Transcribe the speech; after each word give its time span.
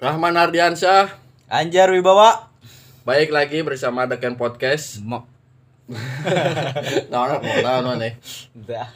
Rahman 0.00 0.32
Ardiansyah, 0.32 1.12
Anjar 1.44 1.92
Wibawa. 1.92 2.48
baik 3.04 3.28
lagi 3.28 3.60
bersama 3.60 4.08
Deken 4.08 4.32
Podcast. 4.32 4.96
Mo. 5.04 5.28
Nah, 7.12 7.36
nah, 7.36 7.60
nah, 7.60 7.78
nah, 7.84 7.94
nih. 8.00 8.16
Udah. 8.56 8.88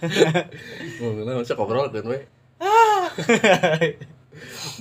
Nah, 1.28 1.36
masa 1.36 1.60
kobrol 1.60 1.92
kan, 1.92 2.08
we. 2.08 2.24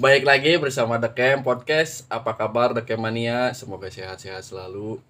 Baik 0.04 0.24
lagi 0.24 0.56
bersama 0.64 0.96
Deken 0.96 1.44
Podcast. 1.44 2.08
Apa 2.08 2.40
kabar 2.40 2.72
Deken 2.72 3.04
Mania? 3.04 3.52
Semoga 3.52 3.92
sehat-sehat 3.92 4.48
selalu. 4.48 5.04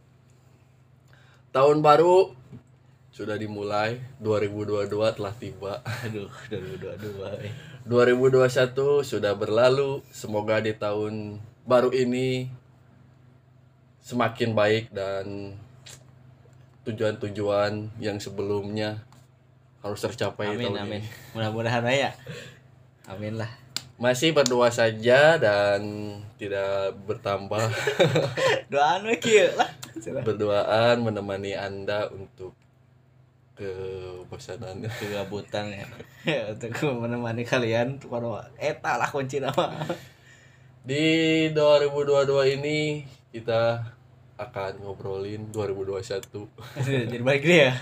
Tahun 1.53 1.77
baru 1.85 2.33
sudah 3.13 3.37
dimulai, 3.37 4.01
2022 4.17 4.89
telah 4.97 5.33
tiba. 5.37 5.85
Aduh, 6.09 6.33
2022. 6.49 7.72
Eh. 7.83 7.89
2021 7.89 9.03
sudah 9.03 9.33
berlalu. 9.35 9.99
Semoga 10.09 10.59
di 10.63 10.71
tahun 10.71 11.39
baru 11.67 11.91
ini 11.91 12.47
semakin 14.03 14.51
baik 14.51 14.91
dan 14.91 15.55
tujuan-tujuan 16.83 17.95
yang 18.03 18.19
sebelumnya 18.19 18.99
harus 19.83 19.99
tercapai 19.99 20.51
Amin, 20.55 20.71
tahun 20.71 20.79
amin. 20.83 20.99
ini. 21.03 21.09
Mudah-mudahan 21.35 21.83
ya. 21.91 22.11
Amin 23.07 23.35
lah. 23.35 23.51
Masih 23.99 24.35
berdoa 24.35 24.67
saja 24.71 25.39
dan 25.39 25.79
tidak 26.35 26.91
bertambah 27.07 27.61
Doaan 28.71 29.07
we 29.07 29.19
lah. 29.53 29.69
berdoaan 30.25 31.05
menemani 31.05 31.53
Anda 31.55 32.09
untuk 32.11 32.57
kebosanan. 33.57 34.83
Kegabutan 34.99 35.71
ya. 35.77 35.85
Untuk 36.53 36.73
menemani 36.97 37.45
kalian 37.45 38.01
pada 38.01 38.49
eta 38.57 38.97
lah 38.97 39.09
kunci 39.09 39.39
nama. 39.39 39.73
Di 40.89 41.47
2022 41.55 42.59
ini 42.59 43.07
kita 43.31 43.79
akan 44.35 44.83
ngobrolin 44.83 45.53
2021. 45.53 46.83
Jadi 46.83 47.17
balik 47.23 47.43
dia 47.47 47.71
ya. 47.71 47.73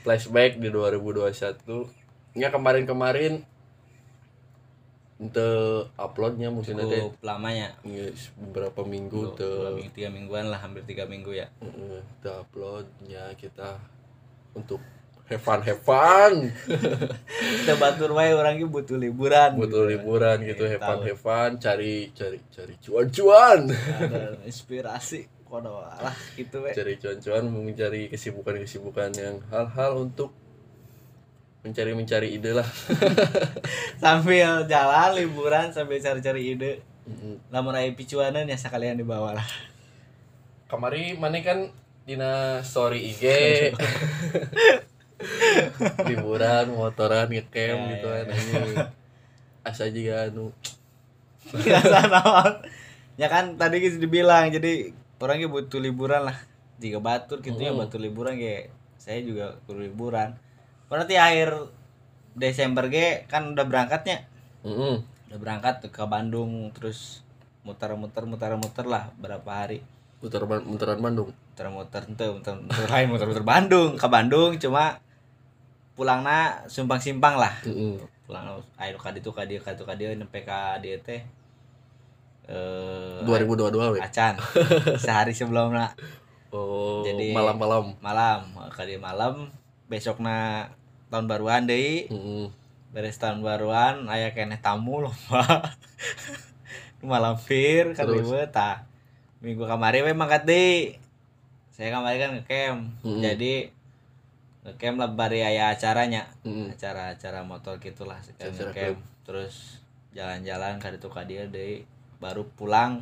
flashback 0.00 0.56
di 0.56 0.72
2021 0.72 2.00
ya 2.32 2.48
kemarin-kemarin 2.48 3.44
untuk 5.20 5.92
uploadnya 6.00 6.48
mungkin 6.48 6.80
ada 6.80 7.12
lamanya. 7.20 7.76
yes, 7.84 8.32
beberapa 8.40 8.80
minggu 8.88 9.36
tuh 9.36 9.76
minggu, 9.76 9.92
tiga 9.92 10.08
mingguan 10.08 10.48
lah, 10.48 10.56
hampir 10.56 10.80
tiga 10.88 11.04
minggu 11.04 11.36
ya. 11.36 11.52
untuk 11.60 12.48
uploadnya 12.48 13.36
kita 13.36 13.76
untuk 14.52 14.80
have 15.26 15.38
fun 15.38 15.60
have 15.60 15.78
fun 15.78 16.50
Kita 17.60 17.74
batur 17.76 18.10
wae 18.12 18.30
orang 18.30 18.56
ki 18.56 18.66
butuh 18.66 18.96
liburan. 18.96 19.54
butuh 19.54 19.86
liburan 19.86 20.42
gitu 20.42 20.64
Iya, 20.64 20.76
have 20.76 20.82
fun 20.82 20.98
have 21.04 21.20
fun 21.20 21.50
cari 21.56 22.10
cari 22.10 22.38
cari 22.48 22.74
cuan-cuan 22.78 23.70
Ada 23.70 24.42
inspirasi 24.50 25.26
kodo 25.44 25.82
lah 25.82 26.14
gitu 26.34 26.62
we. 26.62 26.70
cari 26.70 26.94
cuan-cuan 26.96 27.42
mencari 27.46 28.06
kesibukan-kesibukan 28.06 29.10
yang 29.12 29.36
hal-hal 29.48 29.98
untuk 30.00 30.30
mencari 31.60 31.92
mencari 31.92 32.32
ide 32.32 32.54
lah 32.54 32.64
Sambil 34.02 34.64
jalan 34.64 35.10
liburan 35.12 35.68
sambil 35.68 35.98
cari-cari 35.98 36.54
ide. 36.54 36.72
Lamun 37.50 37.74
aya 37.74 37.90
picuanan 37.90 38.46
ya 38.46 38.56
sekalian 38.56 38.96
dibawa 38.96 39.36
lah. 39.36 39.48
Kamari 40.66 41.12
mana 41.14 41.36
kan 41.40 41.68
dina 42.10 42.58
story 42.66 43.14
IG 43.14 43.22
liburan 46.10 46.74
motoran 46.74 47.30
ngecamp 47.30 47.78
Ya, 47.78 47.86
gitu 47.94 48.06
ya, 48.10 48.18
kan 48.18 48.26
anjing. 48.34 48.70
asa 49.62 49.84
juga 49.94 50.26
anu 50.26 50.50
naon. 52.10 52.52
Ya 53.14 53.30
kan 53.30 53.54
tadi 53.54 53.78
kita 53.78 54.02
dibilang 54.02 54.50
jadi 54.50 54.90
orangnya 55.22 55.46
butuh 55.46 55.78
liburan 55.78 56.26
lah. 56.26 56.34
Jika 56.82 56.98
batur 56.98 57.38
gitu 57.44 57.60
ya 57.60 57.70
batur 57.70 58.02
liburan 58.02 58.34
kayak 58.34 58.74
saya 58.98 59.22
juga 59.22 59.54
kudu 59.68 59.86
liburan. 59.86 60.34
Berarti 60.90 61.14
akhir 61.14 61.70
Desember 62.34 62.88
ge 62.88 63.28
kan 63.30 63.54
udah 63.54 63.62
berangkatnya. 63.62 64.26
Udah 64.66 65.38
berangkat 65.38 65.86
ke 65.86 66.02
Bandung 66.10 66.74
terus 66.74 67.22
muter-muter 67.62 68.26
muter-muter 68.26 68.82
lah 68.82 69.14
berapa 69.14 69.46
hari. 69.46 69.86
muter 70.20 70.44
muteran 70.44 71.00
Bandung 71.00 71.32
muter-muter 71.60 72.02
ente 72.08 72.24
muter-muter. 72.24 72.88
Lain 72.88 73.06
muter-muter 73.12 73.44
Bandung 73.44 74.00
ke 74.00 74.06
Bandung 74.08 74.56
cuma 74.56 74.96
pulangna 75.92 76.64
sumpang 76.64 76.96
simpang 76.96 77.36
lah. 77.36 77.52
Heeh. 77.60 78.00
pulang 78.24 78.46
ayo 78.78 78.94
ka 78.94 79.10
ditu 79.10 79.34
ka 79.34 79.42
dieu 79.42 79.58
ka 79.58 79.74
ditu 79.74 79.82
ka 79.82 79.92
dieu 79.92 80.14
nempe 80.14 80.40
ka 80.40 80.78
dieu 80.78 80.94
teh 81.02 81.18
eh 82.46 83.18
2022 83.26 83.74
we 83.94 83.98
acan 83.98 84.38
sehari 85.02 85.34
sebelumnya. 85.34 85.90
Oh 86.54 87.02
Jadi- 87.02 87.34
malam-malam. 87.34 87.94
malam 87.98 88.40
ka 88.70 88.86
dieu 88.86 88.98
malam. 88.98 89.50
Besokna 89.90 90.70
tahun 91.10 91.26
baruan 91.26 91.66
deui 91.66 92.06
Heeh. 92.06 92.46
beres 92.94 93.18
tahun 93.18 93.42
baruan 93.42 94.06
aya 94.06 94.30
keneh 94.30 94.62
tamu 94.62 95.02
lomba. 95.02 95.42
Malam 97.02 97.34
fir 97.34 97.96
kan 97.96 98.04
ribet 98.06 98.52
tah. 98.52 98.84
Minggu 99.40 99.64
kemarin 99.64 100.04
we 100.06 100.12
mangkat 100.14 100.46
deui 100.46 101.00
saya 101.80 101.88
kemarin 101.90 102.18
kan 102.18 102.30
ngecamp 102.36 102.80
Mm-mm. 103.00 103.20
jadi 103.24 103.54
ngecamp 104.62 104.96
lah 104.98 105.10
bari 105.10 105.40
aya 105.40 105.72
acaranya 105.72 106.28
Heeh. 106.42 106.68
acara-acara 106.70 107.40
motor 107.40 107.80
gitulah 107.80 108.20
ngecamp 108.20 109.00
terus 109.24 109.80
jalan-jalan 110.12 110.76
ka 110.76 110.92
ditu 110.92 111.08
ka 111.08 111.24
dieu 111.24 111.48
deui 111.48 111.88
baru 112.16 112.44
pulang 112.52 113.00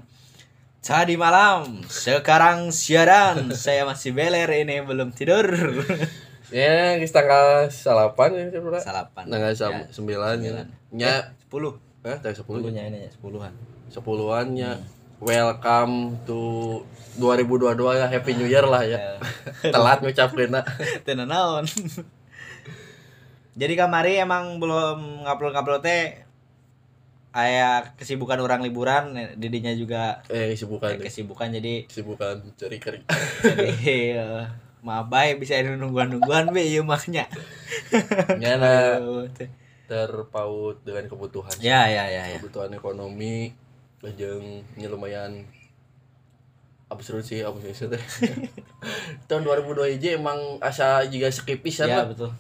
Tadi 0.79 1.19
malam, 1.19 1.85
sekarang 1.85 2.71
siaran, 2.71 3.51
saya 3.59 3.85
masih 3.85 4.15
beler 4.15 4.49
ini 4.49 4.81
belum 4.81 5.13
tidur. 5.13 5.45
ya 6.55 6.97
geus 6.97 7.13
tanggal 7.13 7.69
8 7.69 7.85
ya 8.33 8.49
sebenarnya 8.49 8.81
Salapan. 8.81 9.25
tanggal 9.29 9.53
Ya, 9.53 9.59
9 9.59 9.69
ya 9.69 9.85
sembilan. 9.93 10.37
nya 10.95 11.13
Sepuluh. 11.37 11.77
eh 12.01 12.17
tanggal 12.17 12.33
10 12.33 12.41
Sepuluhnya 12.41 12.83
ini 12.89 13.05
ya, 13.05 13.11
sepuluhan. 13.11 13.53
sepuluhan 13.91 14.47
nya 14.55 14.71
welcome 15.19 16.15
to 16.25 16.39
2022 17.19 17.75
ya 17.99 18.07
happy 18.07 18.33
new 18.39 18.47
year 18.47 18.63
lah 18.63 18.83
ya 18.83 19.19
telat 19.75 19.99
ngucapkeun 19.99 20.55
Tenan 21.07 21.27
naon. 21.27 21.67
Jadi 23.59 23.75
kamari 23.75 24.23
emang 24.23 24.63
belum 24.63 25.27
ngupload-ngupload 25.27 25.83
teh 25.83 26.23
aya 27.35 27.83
kesibukan 27.99 28.39
orang 28.39 28.63
liburan 28.63 29.13
didinya 29.35 29.75
juga 29.75 30.23
eh 30.31 30.55
kesibukan 30.55 30.95
aya 30.95 31.03
kesibukan 31.03 31.49
jadi 31.51 31.75
kesibukan 31.85 32.35
cari 32.55 32.79
kering 32.79 33.05
jadi 33.43 33.75
eh, 34.15 34.47
maaf 34.81 35.11
bae 35.11 35.35
bisa 35.37 35.59
ada 35.59 35.75
nungguan-nungguan 35.75 36.51
be 36.51 36.63
ieu 36.65 36.83
mahnya. 36.83 37.27
nyana 38.39 38.97
Aduh, 38.97 39.27
teh. 39.35 39.51
terpaut 39.91 40.79
dengan 40.87 41.05
kebutuhan 41.07 41.53
Ya 41.59 41.91
ya 41.91 42.07
ya 42.07 42.31
ya. 42.31 42.37
kebutuhan 42.39 42.71
ekonomi 42.71 43.53
lejeng 44.01 44.63
nya 44.75 44.87
lumayan 44.87 45.43
absurd 46.89 47.21
sih 47.21 47.43
absurd 47.43 47.93
teh 47.93 48.03
tahun 49.29 49.43
2002 49.45 49.99
hiji 49.99 50.17
emang 50.17 50.39
asa 50.59 51.05
juga 51.05 51.29
skip 51.29 51.61
pisan 51.61 51.87
Ya 51.87 52.01
lah 52.01 52.09
betul. 52.09 52.31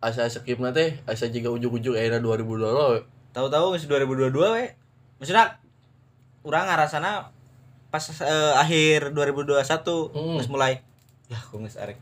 asa 0.00 0.26
skip 0.26 0.58
teh 0.72 0.90
asa 1.04 1.28
juga 1.28 1.48
ujung-ujung 1.50 1.94
ayeuna 1.94 2.18
2022 2.18 3.06
Tahu-tahu 3.32 3.72
geus 3.72 3.88
2022 3.88 4.28
we. 4.52 4.64
Maksudnya 5.16 5.56
urang 6.42 6.68
ngarasana 6.68 7.32
pas 7.88 8.04
eh, 8.20 8.52
akhir 8.56 9.12
2021 9.12 10.12
Hmm. 10.12 10.40
mulai 10.48 10.84
lah 11.28 11.40
kok 11.40 11.56
geus 11.60 11.76
arek 11.76 11.96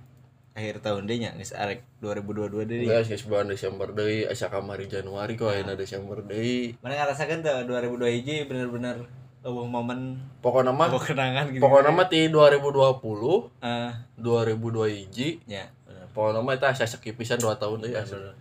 akhir 0.60 0.78
tahun 0.78 1.04
deui 1.04 1.18
nya 1.18 1.32
geus 1.34 1.52
arek 1.52 1.80
2022 1.98 2.68
deui. 2.68 2.84
Enggak, 2.84 3.08
geus 3.08 3.24
bulan 3.24 3.48
Desember 3.48 3.88
deui 3.88 4.22
asa 4.22 4.46
kamari 4.46 4.84
Januari 4.84 5.32
kok 5.34 5.48
ayeuna 5.48 5.72
Desember 5.72 6.20
deui 6.20 6.76
Mana 6.78 6.94
ngerasakan 6.98 7.40
tuh 7.40 7.64
2002 7.64 7.96
hiji 8.12 8.44
bener-bener 8.44 9.08
eueuh 9.40 9.64
momen 9.64 10.20
pokoknya 10.38 10.68
mah 10.68 10.92
kenangan 10.94 11.48
gitu. 11.48 11.58
pokoknya 11.58 11.90
mah 11.90 12.06
ti 12.06 12.28
2020 12.28 13.48
Eh, 13.58 13.92
2002 14.14 14.52
hiji 14.90 15.28
ya 15.46 15.64
bener. 15.82 16.04
pokoknya 16.10 16.40
mah 16.40 16.54
eta 16.54 16.68
asa 16.68 16.84
skip 16.84 17.14
pisan 17.14 17.38
2 17.38 17.56
tahun 17.56 17.80
Bener, 17.80 17.98
asa. 17.98 18.36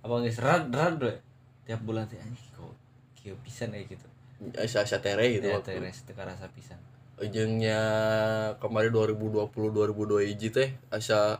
Apa 0.00 0.14
geus 0.20 0.38
rad 0.38 0.66
rad 0.68 0.98
we. 0.98 1.14
Tiap 1.64 1.80
bulan 1.80 2.02
teh 2.04 2.18
anjing 2.18 2.50
kok 2.50 2.74
kieu 3.14 3.38
pisan 3.38 3.70
kayak 3.70 3.86
gitu. 3.88 4.06
asa 4.56 4.82
asa 4.82 4.98
tere 4.98 5.22
gitu 5.30 5.46
Ya 5.46 5.54
waktu. 5.56 5.76
teres 5.76 6.02
teu 6.02 6.14
karasa 6.14 6.50
pisan. 6.50 6.82
ujungnya 7.20 7.78
kemarin 8.56 8.90
2020 8.90 9.52
2002 9.52 10.24
hiji 10.26 10.48
teh 10.48 10.68
asa 10.88 11.36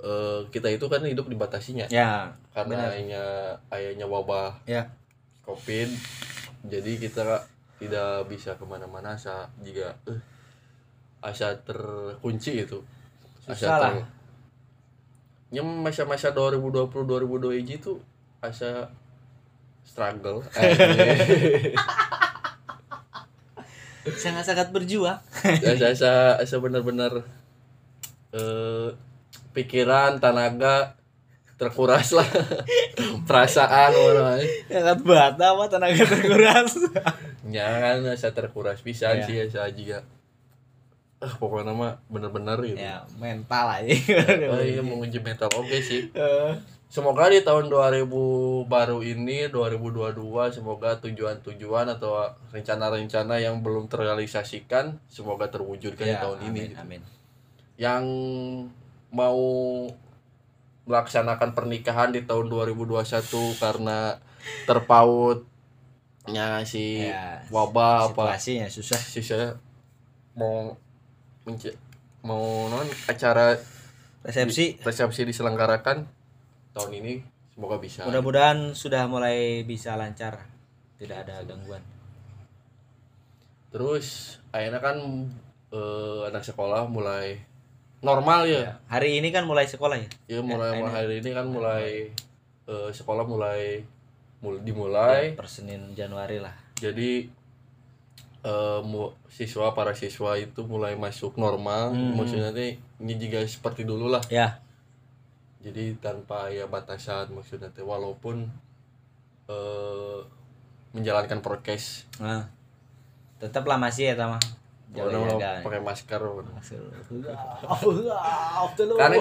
eh, 0.00 0.40
kita 0.48 0.68
itu 0.68 0.86
kan 0.86 1.02
hidup 1.02 1.26
dibatasinya 1.26 1.86
Ya, 1.88 2.30
karena 2.50 2.74
benar. 2.76 2.90
ayahnya 2.92 3.24
ayahnya 3.68 4.06
wabah 4.06 4.54
ya. 4.64 4.86
covid 5.42 5.88
jadi 6.64 6.92
kita 6.98 7.22
tidak 7.78 8.26
bisa 8.26 8.54
ke 8.54 8.64
mana-mana 8.64 9.14
asa 9.14 9.46
jika 9.58 9.94
eh, 10.04 10.18
asa 11.20 11.54
terkunci 11.58 12.62
itu 12.62 12.78
Susah 13.40 13.78
lah. 13.80 13.94
nya 15.48 15.62
masa-masa 15.62 16.28
2020 16.30 16.92
2021 16.92 17.64
itu 17.72 17.92
asa 18.38 18.86
struggle 19.82 20.44
Eh, 20.54 21.72
sangat-sangat 24.18 24.68
berjuang 24.70 25.20
saya 25.32 25.92
saya- 25.92 26.38
saya 26.40 26.60
benar-benar 26.60 27.12
eh, 28.30 28.88
pikiran 29.52 30.18
tenaga 30.18 30.96
terkuras 31.58 32.14
lah. 32.14 32.26
Perasaan 33.28 33.92
orang 33.92 34.38
sangat 34.70 34.98
bata 35.02 35.44
apa 35.58 35.64
tenaga 35.66 36.04
terkuras? 36.06 36.70
Jangan 37.54 38.14
saya 38.14 38.32
terkuras 38.32 38.78
bisa 38.80 39.10
Iya. 39.12 39.24
sih 39.26 39.34
ya 39.40 39.44
saya 39.48 39.70
juga 39.74 39.98
ah 41.18 41.34
pokoknya 41.34 41.74
mah 41.74 41.98
bener-bener 42.06 42.54
gitu. 42.62 42.78
Ya 42.78 43.02
mental 43.18 43.66
aja 43.74 43.90
oh 44.54 44.62
iya 44.62 44.78
menguji 44.78 45.18
mental 45.18 45.50
oke 45.50 45.82
sih. 45.82 46.14
Eh, 46.14 46.52
semoga 46.86 47.26
di 47.26 47.42
tahun 47.42 47.66
2000 47.66 48.06
baru 48.70 49.02
ini 49.02 49.50
2022 49.50 50.14
semoga 50.54 50.94
tujuan-tujuan 51.02 51.90
atau 51.90 52.22
rencana-rencana 52.54 53.42
yang 53.42 53.66
belum 53.66 53.90
terrealisasikan 53.90 55.02
semoga 55.10 55.50
terwujudkan 55.50 56.06
di 56.06 56.14
ya, 56.14 56.22
tahun 56.22 56.38
ini 56.54 56.60
amin, 56.70 56.70
amin. 56.86 57.00
yang 57.74 58.04
mau 59.08 59.38
melaksanakan 60.88 61.52
pernikahan 61.52 62.12
di 62.16 62.24
tahun 62.24 62.48
2021 62.48 63.04
karena 63.60 64.16
terpautnya 64.64 65.44
si 66.64 67.04
Ya, 67.04 67.44
wabah 67.52 68.08
apa. 68.08 68.32
situasinya 68.32 68.68
susah. 68.72 68.96
Sih 68.96 69.20
saya 69.20 69.52
mau 70.32 70.72
mau 72.24 72.68
non 72.72 72.88
acara 73.08 73.56
resepsi. 74.24 74.80
resepsi 74.80 75.24
diselenggarakan 75.28 76.08
tahun 76.72 76.92
ini 77.04 77.20
semoga 77.52 77.76
bisa. 77.80 78.04
Mudah-mudahan 78.08 78.72
sudah 78.72 79.04
mulai 79.08 79.64
bisa 79.68 79.96
lancar 79.96 80.40
tidak 80.96 81.28
ada 81.28 81.44
gangguan. 81.44 81.84
Terus 83.68 84.38
akhirnya 84.52 84.80
kan 84.80 84.96
eh, 85.72 86.20
anak 86.32 86.44
sekolah 86.44 86.88
mulai 86.88 87.36
normal 88.00 88.46
ya. 88.46 88.60
Ya, 88.60 88.72
hari 88.86 89.18
ini 89.18 89.28
kan 89.28 89.42
mulai 89.42 89.66
sekolah 89.66 89.98
ya 89.98 90.08
ya 90.28 90.40
mulai 90.40 90.70
ini- 90.72 90.80
mulai 90.80 90.92
hari 90.94 91.14
ini 91.18 91.30
kan 91.30 91.46
mulai 91.46 91.86
eh, 92.64 92.90
sekolah 92.90 93.24
mulai 93.24 93.82
mul- 94.38 94.62
dimulai. 94.62 95.34
Per 95.34 95.46
Senin 95.46 95.92
Januari 95.92 96.38
lah. 96.38 96.54
Jadi 96.76 97.26
eh, 98.40 98.80
mu- 98.82 99.14
siswa 99.26 99.72
para 99.72 99.92
siswa 99.92 100.34
itu 100.34 100.62
mulai 100.62 100.94
masuk 100.94 101.34
normal. 101.36 101.90
Hmm. 101.90 102.14
maksudnya 102.14 102.50
teh 102.50 102.78
ini 102.98 103.14
juga 103.16 103.42
seperti 103.42 103.82
dulu 103.82 104.06
lah. 104.06 104.22
Ya. 104.30 104.62
Jadi 105.58 105.98
tanpa 105.98 106.46
ya 106.48 106.70
batasan 106.70 107.34
maksudnya 107.34 107.66
teh 107.68 107.82
walaupun 107.82 108.46
eh, 109.48 110.20
menjalankan 110.94 111.42
prokes. 111.42 112.06
Nah 112.18 112.46
tetaplah 113.38 113.78
masih 113.78 114.10
ya 114.10 114.14
tama 114.14 114.38
Orang 114.88 115.28
jaga 115.36 115.60
pakai 115.60 115.80
masker. 115.84 116.20
Karena 118.96 119.16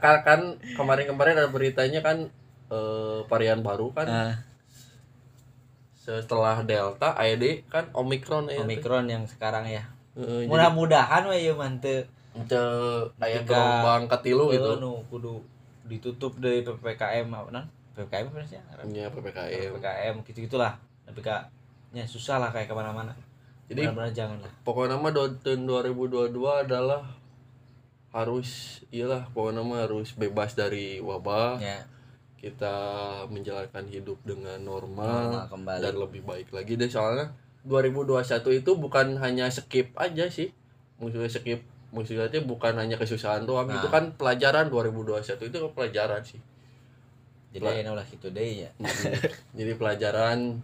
karena 0.00 0.20
kan 0.24 0.40
kemarin-kemarin 0.76 1.34
ada 1.38 1.50
beritanya 1.52 2.00
kan 2.00 2.28
eh, 2.72 3.18
varian 3.28 3.60
baru 3.60 3.92
kan. 3.92 4.06
Nah, 4.08 4.32
setelah 5.94 6.64
delta 6.64 7.12
AED 7.16 7.68
kan 7.68 7.88
omikron 7.92 8.48
ya. 8.48 8.64
Omikron 8.64 9.08
yang 9.08 9.24
sekarang 9.28 9.68
ya. 9.68 9.84
Jadi 10.14 10.46
mudah-mudahan 10.48 11.26
we 11.28 11.44
ya 11.44 11.52
mante. 11.52 12.08
Aya 12.34 13.40
Ketika- 13.40 13.46
gelombang 13.46 14.10
ketilu 14.10 14.50
gitu. 14.50 14.80
nu 14.82 15.04
kudu 15.06 15.38
ditutup 15.86 16.34
dari 16.40 16.64
ppkm 16.64 17.28
apa 17.30 17.48
nan? 17.52 17.64
Ppkm 17.94 18.26
apa 18.32 18.42
sih? 18.48 18.58
Nya 18.90 19.12
ppkm 19.12 19.78
ppkm 19.78 20.14
gitu 20.26 20.38
gitulah 20.50 20.74
tapi 21.04 21.20
kak 21.20 21.52
ya 21.92 22.02
susah 22.08 22.40
lah 22.40 22.50
kayak 22.50 22.66
ke 22.66 22.74
mana-mana 22.74 23.12
jadi 23.70 23.88
benar-benar 23.88 24.50
pokoknya 24.60 24.96
mah 25.00 25.12
do- 25.12 25.40
tahun 25.40 25.64
2022 25.64 26.34
adalah 26.68 27.02
harus 28.14 28.80
iyalah 28.94 29.26
pokoknya 29.34 29.66
mah 29.66 29.80
harus 29.90 30.14
bebas 30.14 30.54
dari 30.54 31.02
wabah. 31.02 31.58
Ya. 31.58 31.82
Kita 32.38 32.76
menjalankan 33.26 33.88
hidup 33.90 34.20
dengan 34.22 34.60
normal, 34.62 35.32
normal 35.32 35.46
kembali. 35.50 35.80
dan 35.82 35.94
lebih 35.96 36.22
baik 36.22 36.52
lagi 36.54 36.78
deh. 36.78 36.86
Soalnya 36.86 37.34
2021 37.66 38.60
itu 38.60 38.70
bukan 38.76 39.18
hanya 39.18 39.50
skip 39.50 39.90
aja 39.98 40.30
sih. 40.30 40.52
Maksudnya 41.02 41.26
skip 41.32 41.64
maksudnya 41.90 42.30
itu 42.30 42.44
bukan 42.46 42.78
hanya 42.78 42.94
kesusahan 43.00 43.48
doang. 43.48 43.66
Nah. 43.66 43.80
itu 43.82 43.88
kan 43.90 44.14
pelajaran 44.14 44.70
2021 44.70 45.50
itu 45.50 45.56
kan 45.56 45.72
pelajaran 45.74 46.22
sih. 46.22 46.38
Jadi 47.54 47.86
enak 47.86 47.94
lah 47.98 48.06
gitu 48.06 48.28
deh 48.30 48.66
ya. 48.66 48.70
Jadi 49.58 49.72
pelajaran 49.74 50.62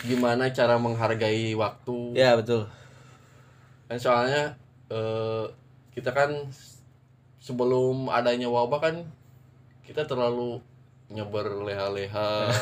gimana 0.00 0.48
cara 0.50 0.74
menghargai 0.76 1.52
waktu 1.52 2.14
ya 2.14 2.34
betul 2.34 2.64
kan 3.86 3.98
soalnya 3.98 4.54
eh, 4.88 5.44
kita 5.92 6.10
kan 6.10 6.30
sebelum 7.38 8.08
adanya 8.08 8.46
wabah 8.46 8.80
kan 8.80 8.94
kita 9.82 10.06
terlalu 10.06 10.62
nyebar 11.10 11.42
leha-leha 11.66 12.48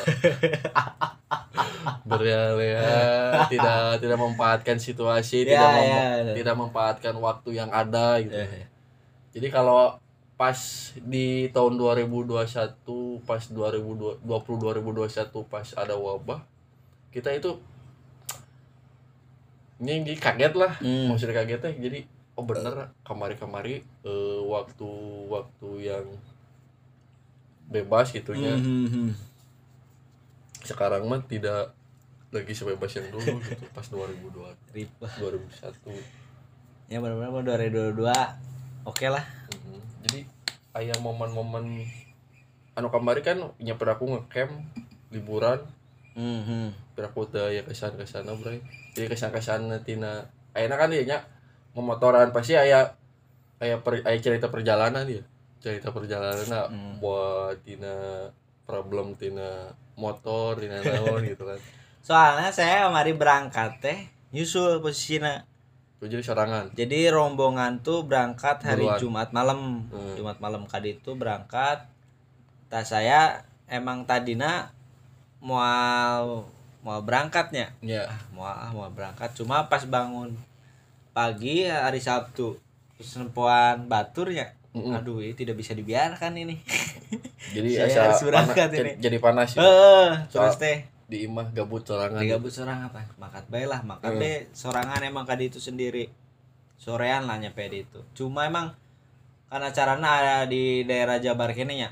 berleha-leha 2.09 2.97
tidak 3.47 4.01
tidak 4.01 4.17
memanfaatkan 4.17 4.77
situasi 4.81 5.45
Ya, 5.45 5.55
tidak 5.55 5.69
mem- 5.71 5.93
ya. 5.93 6.07
tidak 6.35 6.55
memanfaatkan 6.57 7.15
waktu 7.19 7.49
yang 7.55 7.69
ada 7.69 8.17
gitu 8.19 8.35
Ya, 8.35 8.47
ya. 8.49 8.67
jadi 9.37 9.47
kalau 9.53 10.01
pas 10.39 10.59
di 10.97 11.51
tahun 11.51 11.75
2021 11.77 12.47
pas 13.27 13.43
2020 13.43 14.23
2021 14.23 15.43
pas 15.45 15.67
ada 15.75 15.95
wabah 15.99 16.41
kita 17.19 17.31
itu 17.33 17.51
ini 19.79 20.03
ini 20.03 20.15
kaget 20.15 20.55
lah 20.55 20.73
Hmm. 20.79 21.07
maksudnya 21.09 21.35
kagetnya 21.37 21.71
jadi 21.73 21.99
oh 22.35 22.45
bener 22.45 22.95
kemari-kemari 23.03 23.83
eh, 24.03 24.41
waktu 24.45 24.91
waktu 25.27 25.69
yang 25.85 26.07
bebas 27.69 28.11
gitunya 28.11 28.55
Hmm, 28.55 28.87
hmm, 28.87 28.89
hmm. 28.89 29.11
sekarang 30.63 31.05
mah 31.05 31.21
tidak 31.23 31.75
lagi 32.29 32.53
sebebas 32.53 32.93
yang 32.93 33.09
dulu 33.09 33.41
gitu 33.41 33.65
pas 33.73 33.85
2002 33.85 34.75
Rip 34.75 34.93
lah. 34.99 35.13
2001 35.17 35.97
ya 36.89 36.99
benar-benar 36.99 37.57
2022 37.59 38.05
oke 38.85 39.07
lah 39.07 39.25
Mhm. 39.49 39.81
jadi 40.05 40.21
ayah 40.77 40.99
momen-momen 40.99 41.85
anu 42.73 42.89
kemarin 42.89 43.23
kan 43.23 43.39
nyamper 43.59 43.89
aku 43.91 44.05
ngecamp 44.09 44.53
liburan 45.11 45.61
Hmm, 46.19 46.43
hmm. 46.43 46.69
ya 47.55 47.63
kesan 47.63 47.95
ke 47.95 48.03
sana 48.03 48.35
bro. 48.35 48.51
Jadi 48.99 49.07
kesan 49.07 49.31
ke 49.31 49.39
sana 49.39 49.79
tina. 49.87 50.27
Ayana 50.51 50.75
kan 50.75 50.91
dia 50.91 51.07
nya? 51.07 51.19
Memotoran 51.79 52.35
pasti 52.35 52.59
ayah 52.59 52.91
ayah 53.63 53.79
per, 53.79 54.03
aya 54.03 54.19
cerita 54.19 54.51
perjalanan 54.51 55.07
dia. 55.07 55.23
Cerita 55.63 55.95
perjalanan 55.95 56.43
Hmm. 56.43 56.99
buat 56.99 57.63
tina 57.63 58.27
problem 58.67 59.15
tina 59.15 59.71
motor 59.95 60.59
tina 60.59 60.83
naon 60.83 61.23
gitu 61.23 61.47
kan. 61.47 61.59
Soalnya 62.09 62.51
saya 62.51 62.91
kemarin 62.91 63.15
berangkat 63.15 63.79
teh 63.79 63.99
nyusul 64.35 64.83
posisinya 64.83 65.47
Gua 65.99 66.07
jadi 66.07 66.23
sorangan? 66.23 66.65
Jadi 66.79 67.11
rombongan 67.11 67.83
tuh 67.83 68.07
berangkat 68.07 68.63
hari 68.63 68.87
Duluan. 68.87 68.99
Jumat 69.03 69.29
malam. 69.35 69.91
Hmm. 69.91 70.15
Jumat 70.15 70.39
malam 70.39 70.63
kadi 70.63 70.95
itu 71.03 71.19
berangkat. 71.19 71.91
Tas 72.71 72.95
saya 72.95 73.43
emang 73.67 74.07
tadina 74.07 74.71
mau 75.41 76.47
mau 76.81 76.99
berangkatnya. 77.03 77.75
Ya. 77.81 78.07
Ah 78.07 78.21
mau 78.31 78.45
ah 78.45 78.71
mau 78.71 78.87
berangkat. 78.89 79.35
Cuma 79.35 79.67
pas 79.67 79.83
bangun 79.83 80.35
pagi 81.11 81.67
hari 81.67 81.99
Sabtu 81.99 82.55
terus 82.95 83.15
nempuan 83.15 83.87
baturnya 83.87 84.55
Mm-mm. 84.71 84.91
aduh 84.93 85.19
ini 85.19 85.35
tidak 85.35 85.55
bisa 85.55 85.73
dibiarkan 85.73 86.35
ini. 86.35 86.59
Jadi 87.55 87.69
Saya 87.75 88.11
harus 88.11 88.21
berangkat 88.21 88.69
jadi, 88.69 88.79
ini. 88.85 88.93
jadi 89.01 89.17
panas 89.19 89.57
ya. 89.57 89.65
eh 89.65 90.11
terus 90.29 90.59
teh. 90.61 90.85
di 91.09 91.25
imah 91.25 91.49
gabut 91.51 91.81
sorangan. 91.81 92.21
Digabut 92.21 92.53
sorangan 92.53 92.93
apa? 92.93 93.01
Makat 93.17 93.49
bae 93.49 93.65
lah 93.65 93.81
makan 93.81 94.13
Hmm. 94.13 94.21
be 94.21 94.45
sorangan 94.53 95.01
emang 95.01 95.25
kadi 95.25 95.49
itu 95.49 95.57
sendiri. 95.57 96.13
Sorean 96.77 97.25
lah 97.25 97.41
nyampe 97.41 97.65
di 97.67 97.83
itu. 97.83 98.05
Cuma 98.13 98.45
emang 98.45 98.77
karena 99.49 99.73
carana 99.73 100.09
ada 100.21 100.37
di 100.45 100.85
daerah 100.85 101.17
Jabar 101.17 101.57
kene 101.57 101.75
nya 101.75 101.91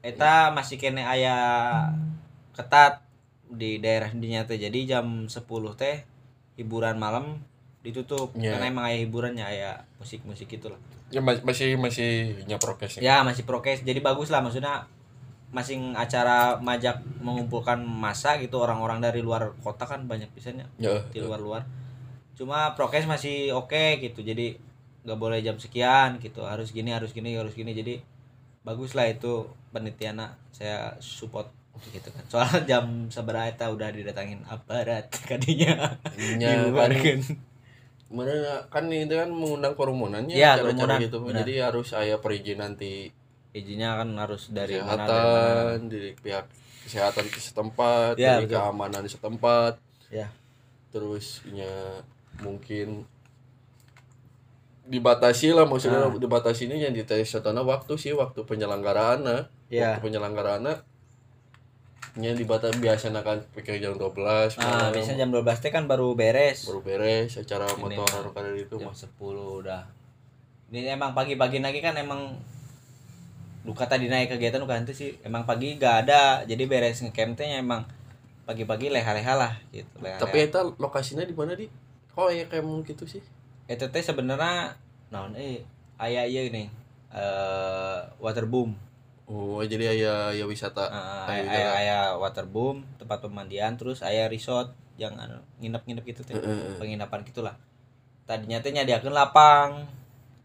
eta 0.00 0.48
masih 0.48 0.80
kene 0.80 1.04
aya 1.04 1.36
ketat 2.58 3.06
di 3.48 3.78
daerah 3.78 4.10
dinya 4.10 4.42
teh. 4.42 4.58
Jadi 4.58 4.84
jam 4.84 5.30
10 5.30 5.78
teh 5.78 6.02
hiburan 6.58 6.98
malam 6.98 7.38
ditutup. 7.86 8.34
Ya. 8.34 8.58
karena 8.58 8.66
emang 8.74 8.84
aya 8.90 8.98
hiburannya 8.98 9.44
aya 9.46 9.86
musik-musik 10.02 10.50
itu 10.50 10.66
lah 10.66 10.80
ya 11.08 11.24
mas- 11.24 11.40
masih 11.40 11.78
masih 11.80 12.44
nyaprokes 12.44 13.00
ya? 13.00 13.24
Masih 13.24 13.46
prokes. 13.48 13.80
Jadi 13.86 14.02
bagus 14.04 14.28
lah 14.28 14.44
maksudnya 14.44 14.84
masing 15.48 15.96
acara 15.96 16.60
majak 16.60 17.00
mengumpulkan 17.24 17.80
masa 17.80 18.36
gitu 18.36 18.60
orang-orang 18.60 19.00
dari 19.00 19.24
luar 19.24 19.56
kota 19.64 19.88
kan 19.88 20.04
banyak 20.04 20.28
pisannya 20.36 20.68
ya 20.76 21.00
di 21.08 21.24
luar-luar. 21.24 21.64
Cuma 22.36 22.76
prokes 22.76 23.08
masih 23.08 23.56
oke 23.56 24.04
gitu 24.04 24.20
jadi 24.20 24.60
nggak 25.08 25.16
boleh 25.18 25.40
jam 25.40 25.56
sekian 25.56 26.20
gitu. 26.20 26.44
Harus 26.44 26.76
gini 26.76 26.92
harus 26.92 27.16
gini 27.16 27.32
harus 27.32 27.56
gini. 27.56 27.72
Jadi 27.72 28.04
bagus 28.60 28.92
lah 28.92 29.08
itu 29.08 29.48
penelitiannya. 29.72 30.28
Saya 30.52 31.00
support 31.00 31.48
gitu 31.88 32.08
kan. 32.08 32.24
Soalnya 32.26 32.60
jam 32.70 32.84
seberapa 33.06 33.64
udah 33.66 33.88
didatangin 33.88 34.40
aparat 34.44 35.06
kadinya 35.28 35.94
nya 36.36 36.48
kan. 36.48 36.58
dibubarkan 36.64 37.18
mana 38.08 38.32
kan 38.72 38.88
itu 38.88 39.12
kan 39.12 39.28
mengundang 39.28 39.76
kerumunannya 39.76 40.32
Iya, 40.32 40.56
acara-acara 40.56 40.96
kerumunan, 40.96 41.04
gitu 41.04 41.16
benar. 41.20 41.36
jadi 41.44 41.52
harus 41.62 41.86
saya 41.88 42.16
perizinan 42.16 42.72
nanti 42.72 43.12
izinnya 43.52 44.00
kan 44.00 44.08
harus 44.16 44.48
dari 44.48 44.80
mana 44.80 45.04
dari 45.04 45.04
mana. 45.04 45.04
kesehatan 45.04 45.78
dari 45.86 46.10
pihak 46.16 46.44
kesehatan 46.82 47.24
di 47.26 47.36
setempat 47.38 48.12
Ya, 48.16 48.28
dari 48.34 48.48
betul. 48.48 48.56
keamanan 48.56 49.00
di 49.04 49.10
setempat. 49.10 49.72
Ya 50.08 50.32
terus 50.88 51.44
nya 51.46 52.00
mungkin 52.40 53.04
dibatasi 54.88 55.52
lah 55.52 55.68
maksudnya 55.68 56.00
Ah. 56.00 56.08
dibatasi 56.08 56.64
ini 56.64 56.80
yang 56.80 56.96
dites 56.96 57.28
setana 57.28 57.60
waktu 57.60 57.92
sih 57.94 58.16
waktu 58.16 58.40
penyelenggaraan 58.42 59.20
ya 59.68 59.92
waktu 59.92 60.00
penyelenggaraan 60.00 60.64
nya 62.16 62.32
dibatasi 62.32 62.80
biasa 62.80 63.12
kan 63.12 63.38
pakai 63.52 63.82
jam 63.82 63.98
12 63.98 64.14
nah 64.56 64.88
malam, 64.88 64.94
biasanya 64.96 65.26
jam 65.26 65.30
12 65.34 65.44
teh 65.60 65.70
kan 65.74 65.84
baru 65.84 66.16
beres. 66.16 66.64
Baru 66.64 66.80
beres 66.80 67.36
acara 67.36 67.68
Ini 67.68 67.98
motor 67.98 68.32
kada 68.32 68.50
itu 68.56 68.80
jam 68.80 68.88
mah 68.88 68.96
10 68.96 69.12
udah. 69.66 69.82
Ini 70.72 70.96
emang 70.96 71.12
pagi-pagi 71.12 71.60
lagi 71.60 71.84
kan 71.84 71.92
emang 72.00 72.38
lu 73.66 73.76
kata 73.76 74.00
dinaik 74.00 74.32
kegiatan 74.32 74.64
bukan 74.64 74.88
itu 74.88 74.94
sih. 74.96 75.10
Emang 75.20 75.44
pagi 75.44 75.76
gak 75.76 76.08
ada 76.08 76.42
jadi 76.48 76.64
beres 76.64 77.04
ngecamp 77.04 77.36
teh 77.36 77.44
emang 77.44 77.84
pagi-pagi 78.48 78.88
leha-leha 78.88 79.34
lah 79.36 79.52
gitu 79.68 79.92
leha-leha. 80.00 80.24
tapi 80.24 80.48
eta 80.48 80.64
lokasinya 80.80 81.20
di 81.28 81.36
mana 81.36 81.52
di? 81.52 81.68
Kok 82.16 82.32
ya 82.32 82.48
kayak 82.48 82.64
mungkin 82.64 82.96
gitu 82.96 83.04
sih? 83.04 83.20
Itu 83.68 83.92
teh 83.92 84.00
sebenarnya 84.00 84.72
naon 85.12 85.36
eh 85.36 85.60
aya 86.00 86.24
ieu 86.24 86.48
nih 86.48 86.72
eh 87.12 88.00
waterboom 88.16 88.87
oh 89.28 89.60
jadi 89.60 89.92
aya 89.92 90.14
ya 90.32 90.44
wisata. 90.48 90.88
Uh, 90.88 91.28
Aya 91.28 91.44
aya 91.44 91.44
wisata. 91.44 91.72
aya 91.76 91.98
waterboom 92.16 92.76
tempat 92.96 93.20
pemandian 93.20 93.76
terus 93.76 94.00
aya 94.00 94.26
resort 94.26 94.72
yang 94.98 95.14
anu, 95.20 95.38
nginep-nginep 95.62 96.04
gitu 96.08 96.20
teh. 96.26 96.34
Heeh. 96.34 96.74
penginapan 96.80 97.22
gitulah. 97.22 97.54
Tadinya 98.26 98.58
teh 98.58 98.72
nyadiakeun 98.72 99.14
lapang 99.14 99.86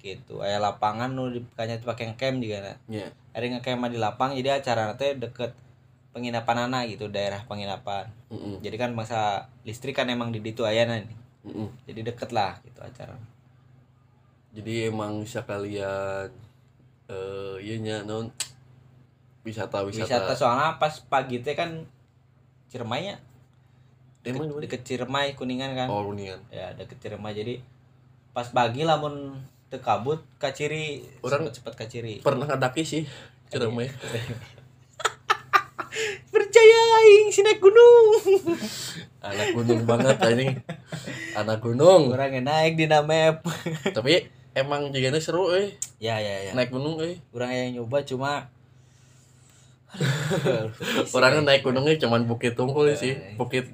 gitu. 0.03 0.43
Aya 0.43 0.59
lapangan 0.59 1.09
nu 1.15 1.31
teh 1.31 1.79
pakai 1.81 2.11
ngecamp 2.11 2.37
juga 2.43 2.59
na. 2.59 2.73
ya. 2.91 3.07
Ada 3.33 3.45
ngecamp 3.57 3.79
mah 3.81 3.89
di 3.89 3.97
lapang 3.97 4.35
jadi 4.35 4.59
acara 4.61 4.93
teh 4.99 5.15
deket 5.15 5.55
penginapan 6.13 6.69
anak 6.69 6.93
gitu 6.93 7.09
daerah 7.09 7.41
penginapan. 7.49 8.05
Heeh. 8.29 8.61
jadi 8.61 8.75
kan 8.77 8.91
masa 8.93 9.49
listrik 9.65 9.97
kan 9.97 10.05
emang 10.11 10.29
di 10.29 10.37
ditu 10.43 10.61
aya 10.67 10.85
nih 10.85 11.07
jadi 11.89 12.13
deket 12.13 12.29
lah 12.31 12.59
gitu 12.63 12.79
acara. 12.83 13.17
Jadi 14.53 14.87
emang 14.87 15.25
sekalian 15.25 16.29
eh 17.09 17.55
iya 17.59 17.75
nya 17.81 17.95
non 18.05 18.29
wisata 19.43 19.83
wisata, 19.83 20.07
wisata 20.07 20.33
soalnya 20.35 20.79
pas 20.79 21.03
pagi 21.07 21.43
teh 21.43 21.55
kan 21.55 21.83
Ciremainya 22.71 23.19
emang 24.23 24.50
mana? 24.50 24.63
deket 24.63 24.81
Ciremai 24.88 25.35
kuningan 25.35 25.75
kan. 25.75 25.88
Oh 25.91 26.07
Unian 26.09 26.39
ya 26.50 26.71
deket 26.73 26.97
Ciremai. 27.03 27.35
Jadi 27.35 27.59
pas 28.31 28.47
pagi 28.50 28.81
lamun 28.88 29.38
teu 29.69 29.77
kabut 29.83 30.23
kaciri 30.39 31.03
Orang- 31.21 31.51
cepet 31.51 31.73
kaciri. 31.75 32.13
pernah 32.23 32.45
ngadaki 32.50 32.81
sih 32.85 33.03
ceramah 33.53 33.85
percaya 36.33 36.79
aing 36.97 37.29
si 37.29 37.45
naik 37.45 37.62
gunung. 37.62 38.05
Anak 39.29 39.53
gunung 39.53 39.85
banget 39.85 40.17
ini 40.33 40.57
anak 41.38 41.62
gunung. 41.62 42.09
Orang 42.09 42.33
yang 42.33 42.45
naik 42.50 42.73
di 42.77 42.89
map 42.89 43.45
tapi 43.93 44.25
emang 44.57 44.89
juga 44.89 45.13
seru 45.21 45.53
eh 45.53 45.77
ya 46.01 46.17
ya 46.17 46.50
ya. 46.50 46.51
Naik 46.57 46.73
gunung 46.73 46.97
eh 47.01 47.21
orang 47.33 47.53
yang 47.53 47.69
nyoba 47.81 48.01
cuma 48.05 48.50
orangnya 51.12 51.41
naik 51.43 51.62
gunungnya 51.62 51.95
cuman 51.97 52.25
bukit 52.25 52.53
tungkul 52.53 52.89
sih 52.93 53.13
Eh, 53.13 53.35
bukit 53.35 53.69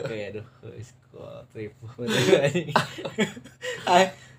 kayak 0.00 0.40
aduh 0.40 0.46
kok 1.10 1.40
trip. 1.50 1.72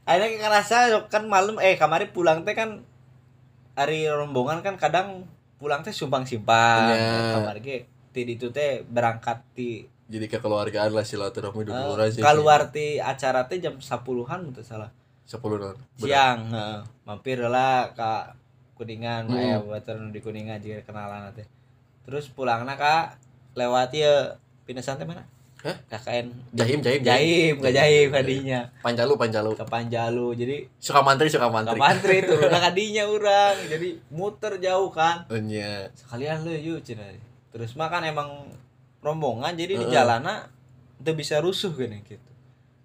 Akhirnya 0.01 0.28
ngerasa 0.40 0.78
kan 1.08 1.24
malam 1.25 1.62
eh 1.62 1.78
kemarin 1.78 2.10
pulang 2.10 2.42
teh 2.42 2.51
kan 2.51 2.82
hari 3.74 4.10
rombongan 4.10 4.60
kan 4.60 4.75
kadang 4.75 5.24
pulang 5.56 5.86
teh 5.86 5.94
sumbang 5.94 6.25
simpang 6.25 6.90
Iya. 6.90 7.38
kamar 7.38 7.62
ge 7.62 7.86
ti 8.10 8.25
ditu 8.25 8.50
teh 8.50 8.82
berangkat 8.84 9.46
ti. 9.54 9.86
Jadi 10.10 10.25
kekeluargaan 10.28 10.92
lah 10.92 11.06
silaturahmi 11.06 11.63
dulu 11.63 11.96
orang 11.96 12.10
sih. 12.10 12.20
keluar 12.20 12.68
ti 12.68 12.98
acara 12.98 13.46
teh 13.46 13.62
jam 13.62 13.78
10-an 13.78 14.42
muntah 14.42 14.66
salah. 14.66 14.90
Sepuluh 15.24 15.56
non 15.56 15.78
siang 15.96 16.50
heeh. 16.50 16.80
mampir 17.06 17.40
lah 17.40 17.94
ke 17.94 18.12
kuningan 18.82 19.30
Hmm. 19.30 19.38
aya 19.38 19.62
batur 19.62 20.02
di 20.10 20.18
kuningan 20.18 20.58
juga 20.58 20.82
kenalan 20.82 21.30
teh 21.32 21.46
terus 22.02 22.26
pulangna 22.28 22.74
ka 22.74 23.14
lewat 23.54 23.94
ya 23.94 24.34
pinasan 24.66 24.98
teh 24.98 25.06
mana 25.06 25.22
Hah? 25.62 25.78
KKN 25.94 26.26
jahim 26.58 26.82
jahim 26.82 27.02
Jaim, 27.06 27.54
nggak 27.62 27.74
Jaim 27.78 28.08
kadinya 28.10 28.66
panjalu 28.82 29.14
panjalu 29.14 29.54
ke 29.54 29.62
Panjalu. 29.62 30.34
Jadi 30.34 30.56
suka 30.82 31.06
mantri 31.06 31.30
suka 31.30 31.54
mantri 31.54 31.78
Mantri 31.78 32.18
turun 32.26 32.50
kadinya 32.66 33.06
orang. 33.06 33.54
Jadi 33.70 33.94
muter 34.10 34.58
jauh 34.58 34.90
kan. 34.90 35.22
Oh, 35.30 35.38
iya. 35.38 35.86
Sekalian 35.94 36.42
lu 36.42 36.50
yuk 36.50 36.82
cina. 36.82 37.06
Terus 37.54 37.78
mah 37.78 37.94
kan 37.94 38.02
emang 38.02 38.50
rombongan 39.06 39.54
jadi 39.54 39.78
di 39.78 39.86
Heeh. 39.86 39.94
jalana 39.94 40.50
itu 40.98 41.14
bisa 41.14 41.38
rusuh 41.38 41.78
kan 41.78 41.94
gitu. 41.94 42.30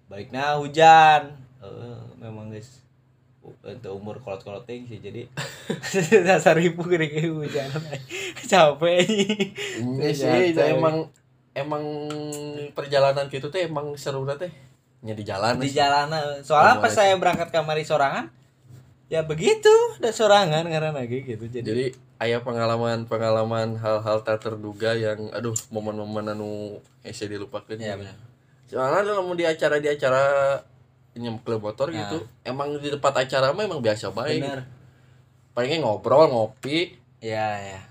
Baiknya 0.05 0.61
hujan. 0.61 1.33
Eh, 1.57 1.97
memang 2.21 2.53
guys 2.53 2.85
untuk 3.63 3.91
umur 3.95 4.19
kolot-kolot 4.23 4.67
sih 4.67 4.99
jadi 4.99 5.27
dasar 6.27 6.55
ibu 6.59 6.81
gede 6.85 7.07
kayak 7.11 7.31
hujan 7.31 7.69
capek 8.51 9.05
Iya 10.01 10.11
sih, 10.13 10.25
Ternyata, 10.25 10.51
itu 10.51 10.61
emang 10.79 10.95
emang 11.57 11.83
perjalanan 12.77 13.25
gitu 13.27 13.49
teh 13.49 13.65
emang 13.65 13.97
seru 13.97 14.27
teh. 14.29 14.51
Nya 15.01 15.13
di 15.13 15.25
jalan. 15.25 15.57
di 15.61 15.69
sih. 15.69 15.77
jalanan 15.77 16.41
soalnya 16.41 16.81
pas 16.81 16.89
saya 16.93 17.13
berangkat 17.17 17.49
kamari 17.53 17.85
sorangan 17.85 18.29
ya 19.07 19.23
begitu 19.23 19.71
udah 20.01 20.11
sorangan 20.11 20.67
karena 20.67 20.91
lagi 20.91 21.23
gitu 21.23 21.47
jadi, 21.47 21.63
Jadi 21.63 21.85
aya 22.19 22.43
pengalaman-pengalaman 22.43 23.79
hal-hal 23.79 24.17
tak 24.25 24.43
terduga 24.43 24.97
yang 24.97 25.31
aduh 25.31 25.55
momen-momen 25.71 26.33
anu 26.35 26.81
ese 27.05 27.29
dilupakeun. 27.29 27.79
ya 27.79 27.95
benar 27.95 28.17
Soalnya 28.67 29.15
kalau 29.15 29.31
di 29.31 29.47
acara 29.47 29.79
di 29.79 29.87
acara 29.87 30.23
klub 31.43 31.61
motor 31.61 31.89
Nah. 31.89 32.05
gitu, 32.05 32.17
emang 32.45 32.73
di 32.77 32.89
tempat 32.89 33.25
acara 33.25 33.51
mah 33.53 33.63
emang 33.65 33.81
biasa 33.81 34.13
baik. 34.13 34.41
benar 34.41 34.61
Palingnya 35.57 35.89
ngobrol, 35.89 36.29
ngopi, 36.29 36.93
ya 37.17 37.57
ya 37.57 37.81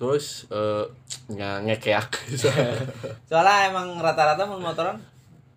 terus 0.00 0.50
eh 0.50 0.82
nya 1.30 1.62
ngekeak. 1.62 2.10
soalnya 3.30 3.70
emang 3.70 3.94
rata-rata 4.02 4.42
mun 4.50 4.58
motoran 4.58 4.98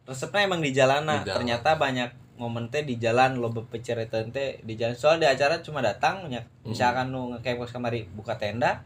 resepnya 0.05 0.45
emang 0.45 0.61
di 0.61 0.69
jalanan. 0.69 1.25
Jalan. 1.25 1.35
ternyata 1.41 1.81
banyak 1.81 2.13
momen 2.37 2.69
teh 2.69 2.85
di 2.85 3.01
jalan 3.01 3.41
lo 3.41 3.49
bepecerita 3.49 4.21
teh 4.29 4.61
di 4.61 4.77
jalan. 4.77 4.93
Soal 4.93 5.17
di 5.17 5.25
acara 5.25 5.65
cuma 5.65 5.81
datang 5.81 6.29
nya 6.29 6.45
misalkan 6.61 7.09
nu 7.09 7.33
ngecamp 7.33 7.65
ke 7.65 7.67
kamari 7.73 8.05
buka 8.13 8.37
tenda 8.37 8.85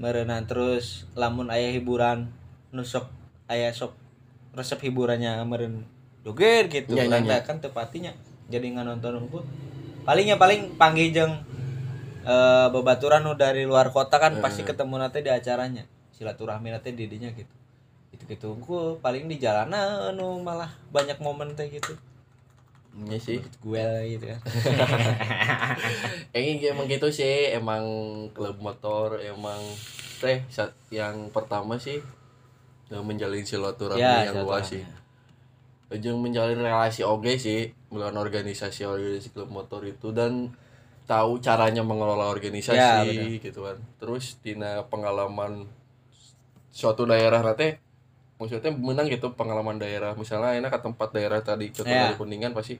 merenang 0.00 0.48
terus 0.48 1.04
lamun 1.12 1.52
ayah 1.52 1.76
hiburan 1.76 2.32
nusok 2.72 3.04
ayah 3.52 3.76
sok 3.76 3.92
resep 4.56 4.80
hiburannya 4.88 5.44
meren 5.44 5.84
joget 6.20 6.68
gitu 6.68 6.92
nya, 6.96 7.08
Urang 7.08 7.24
nya. 7.24 7.40
teh 7.40 7.42
kan 7.48 7.56
tepatinya. 7.58 8.12
Jadi 8.50 8.66
nggak 8.76 8.86
nonton 8.86 9.12
unggul 9.24 9.42
palingnya 10.04 10.40
paling 10.40 10.74
panggil 10.80 11.12
jeng 11.12 11.32
eh 12.20 12.66
babaturan 12.68 13.24
nu 13.24 13.32
dari 13.36 13.64
luar 13.64 13.88
kota 13.92 14.20
kan 14.20 14.40
pasti 14.44 14.60
ketemu 14.64 15.00
nanti 15.00 15.24
di 15.24 15.30
acaranya. 15.32 15.84
Silaturahmi 16.12 16.68
nanti 16.68 16.92
didinya 16.92 17.32
gitu. 17.32 17.54
Itu 18.12 18.24
gitu 18.28 18.46
unggul 18.58 19.00
paling 19.00 19.24
di 19.30 19.40
jalanan 19.40 20.12
anu 20.12 20.42
malah 20.44 20.68
banyak 20.92 21.16
momen 21.22 21.56
teh 21.56 21.68
gitu. 21.72 21.96
Iya 22.90 23.18
sih. 23.22 23.38
gue 23.62 23.86
gitu 24.18 24.24
kan 24.34 24.42
Ini 26.34 26.74
emang 26.74 26.90
gitu 26.90 27.06
sih, 27.14 27.54
emang 27.54 27.86
klub 28.34 28.58
motor 28.58 29.22
emang 29.22 29.62
teh 30.18 30.42
yang 30.90 31.30
pertama 31.30 31.78
sih 31.78 32.02
menjalin 32.90 33.46
silaturahmi 33.46 34.02
ya 34.02 34.34
yang 34.34 34.42
luas 34.42 34.74
sih. 34.74 34.82
Ujung 35.90 36.22
menjalin 36.22 36.62
relasi 36.62 37.02
oge 37.02 37.34
sih 37.34 37.60
melawan 37.90 38.14
organisasi 38.16 38.86
organisasi 38.86 39.34
klub 39.34 39.50
motor 39.50 39.82
itu 39.82 40.14
dan 40.14 40.54
tahu 41.04 41.42
caranya 41.42 41.82
mengelola 41.82 42.22
Ya, 42.22 42.30
organisasi 42.30 42.78
benar. 43.10 43.42
gitu 43.42 43.60
kan. 43.66 43.76
Terus 43.98 44.38
tina 44.38 44.86
pengalaman 44.86 45.66
suatu 46.70 47.02
daerah 47.02 47.42
nanti 47.42 47.74
maksudnya 48.38 48.70
menang 48.70 49.10
gitu 49.10 49.34
pengalaman 49.34 49.76
daerah 49.76 50.14
misalnya 50.14 50.54
enak 50.54 50.70
ke 50.70 50.80
tempat 50.80 51.08
daerah 51.10 51.42
tadi 51.42 51.74
contoh 51.74 51.90
Ya. 51.90 52.06
dari 52.06 52.16
kuningan 52.16 52.54
pasti 52.54 52.78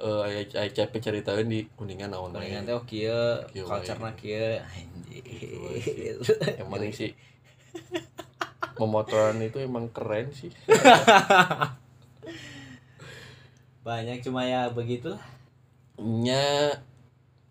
eh 0.00 0.20
aya 0.24 0.40
aya 0.56 0.70
capek 0.72 0.98
ceritain 0.98 1.44
di 1.46 1.68
kuningan 1.76 2.10
naon. 2.10 2.32
Palingan 2.32 2.64
teh 2.64 2.72
oh 2.72 2.82
kieu 2.82 3.44
Kieu 3.52 3.68
culture-na 3.68 4.16
kieu 4.16 4.56
anjir. 4.56 6.16
emang 6.58 6.80
sih 6.90 7.12
memotoran 8.80 9.36
itu 9.38 9.60
emang 9.60 9.92
keren 9.92 10.32
sih 10.32 10.48
Banyak 13.82 14.22
cuma 14.22 14.46
ya 14.46 14.70
begitulah. 14.70 15.18
nya 15.98 16.72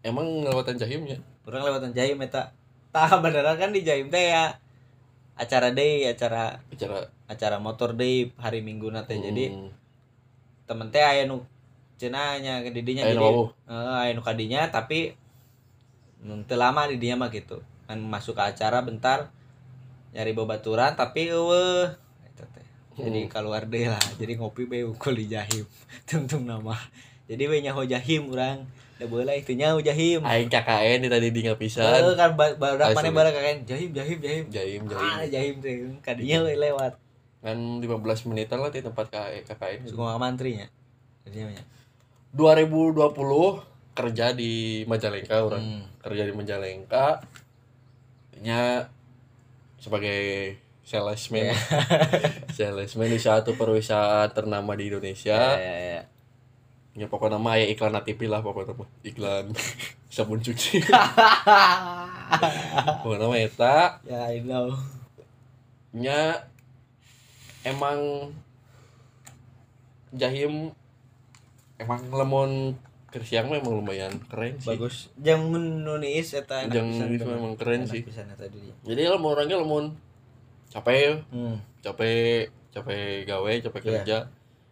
emang 0.01 0.25
ngelewatan 0.43 0.75
jahimnya 0.75 1.19
Orang 1.45 1.61
lewatan 1.65 1.91
Jaim 1.93 2.21
eta. 2.21 2.53
Tah 2.91 3.11
beneran 3.19 3.55
kan 3.57 3.71
di 3.71 3.81
Jaim 3.81 4.07
teh 4.07 4.31
ya. 4.31 4.55
acara 5.31 5.73
day 5.73 6.05
acara 6.05 6.61
Bicara 6.69 7.09
acara 7.25 7.57
motor 7.57 7.97
day 7.97 8.29
hari 8.37 8.61
minggu 8.61 8.93
nanti 8.93 9.17
jadi 9.17 9.49
Hmm. 9.49 9.73
temen 10.69 10.93
teh 10.93 11.01
aya 11.01 11.25
nu 11.25 11.41
cenanya 11.97 12.61
ke 12.61 12.69
didinya 12.69 13.01
Aya 13.01 13.15
nu 13.17 13.21
jadi 13.25 13.33
wawuh. 13.33 13.49
eh, 13.65 13.95
aya 14.05 14.11
nu 14.13 14.21
kadinya 14.21 14.69
tapi 14.69 15.17
teu 16.45 16.57
lama 16.59 16.85
di 16.85 17.01
dinya 17.01 17.25
mah 17.25 17.29
gitu 17.33 17.57
kan 17.89 17.97
masuk 17.97 18.37
ke 18.37 18.43
acara 18.53 18.85
bentar 18.85 19.33
nyari 20.13 20.31
babaturan 20.31 20.93
tapi 20.93 21.33
teh 21.33 21.89
jadi 23.01 23.21
keluar 23.27 23.63
deh 23.63 23.87
lah 23.87 24.03
jadi 24.15 24.33
ngopi 24.35 24.63
be 24.63 24.83
ukul 24.83 25.13
di 25.13 25.25
jahim 25.27 25.65
tungtung 26.07 26.43
nama 26.43 26.77
jadi 27.25 27.43
we 27.45 27.59
nyaho 27.59 27.81
jahim 27.83 28.27
urang 28.27 28.65
da 28.95 29.05
boleh 29.05 29.33
itu 29.35 29.53
nyaho 29.53 29.79
jahim 29.79 30.21
Aing 30.21 30.45
KKN 30.47 30.97
di 30.99 31.09
tadi 31.09 31.29
di 31.29 31.41
Eh, 31.41 31.55
pisan. 31.55 31.89
kan 32.13 32.33
ba- 32.33 32.53
barudak 32.53 32.93
Asli. 32.93 32.97
mana 33.01 33.09
barang 33.11 33.33
kakek 33.33 33.57
jahim 33.65 33.89
jahim 33.91 34.17
jahim 34.19 34.43
Jaim 34.47 34.81
ah 34.87 34.93
jaim. 35.19 35.27
jahim 35.27 35.55
teh 35.57 35.75
kadinya 35.99 36.45
we 36.45 36.53
lewat 36.55 36.93
Kan 37.41 37.57
15 37.79 37.89
menitan 38.29 38.61
lah 38.61 38.69
di 38.69 38.79
tempat 38.79 39.09
KKN. 39.09 39.41
KKN. 39.47 39.79
suka 39.87 40.13
mantrinya 40.15 40.69
jadinya 41.23 41.57
nya 41.57 41.63
2020 42.31 42.93
kerja 43.91 44.31
di 44.31 44.53
Majalengka 44.85 45.35
orang. 45.41 45.59
Hmm. 45.59 45.83
Kerja 45.99 46.23
di 46.23 46.31
Majalengka. 46.31 47.19
Nya 48.39 48.87
sebagai 49.77 50.55
salesman. 50.91 51.55
salesman 52.57 53.07
di 53.07 53.15
satu 53.15 53.55
perusahaan 53.55 54.27
ternama 54.27 54.75
di 54.75 54.91
Indonesia. 54.91 55.55
ya 55.55 55.75
ya 55.95 56.01
Ya 56.91 57.07
pokoknya 57.07 57.39
mah 57.39 57.55
aya 57.55 57.71
iklan 57.71 57.95
TV 58.03 58.27
lah 58.27 58.43
pokoknya 58.43 58.75
mah. 58.75 58.89
Iklan 59.07 59.55
sabun 60.13 60.43
cuci. 60.43 60.83
pokoknya 62.99 63.25
mah 63.31 63.39
eta 63.39 64.03
ya 64.03 64.27
I 64.27 64.43
know 64.43 64.75
nya 65.95 66.51
emang 67.63 68.31
Jahim 70.11 70.75
emang 71.79 72.11
lemon 72.11 72.75
kersiang 73.07 73.47
mah 73.47 73.59
emang 73.59 73.79
lumayan 73.79 74.19
keren 74.27 74.59
sih. 74.59 74.71
bagus 74.71 75.11
yang 75.19 75.51
nunis 75.51 76.31
eta 76.31 76.63
itu 76.63 76.75
bener. 76.75 77.23
memang 77.23 77.55
keren 77.55 77.87
Enak 77.87 77.91
sih. 77.91 78.03
pisan 78.03 78.27
eta. 78.27 78.47
Jadi 78.83 79.01
lemon 79.07 79.31
orangnya 79.31 79.59
lemon 79.59 79.95
capek, 80.71 81.19
hmm. 81.27 81.55
capek, 81.81 82.47
capek 82.69 83.23
gawe, 83.23 83.51
capek 83.61 83.81
Iya. 83.81 83.91
kerja. 83.93 84.17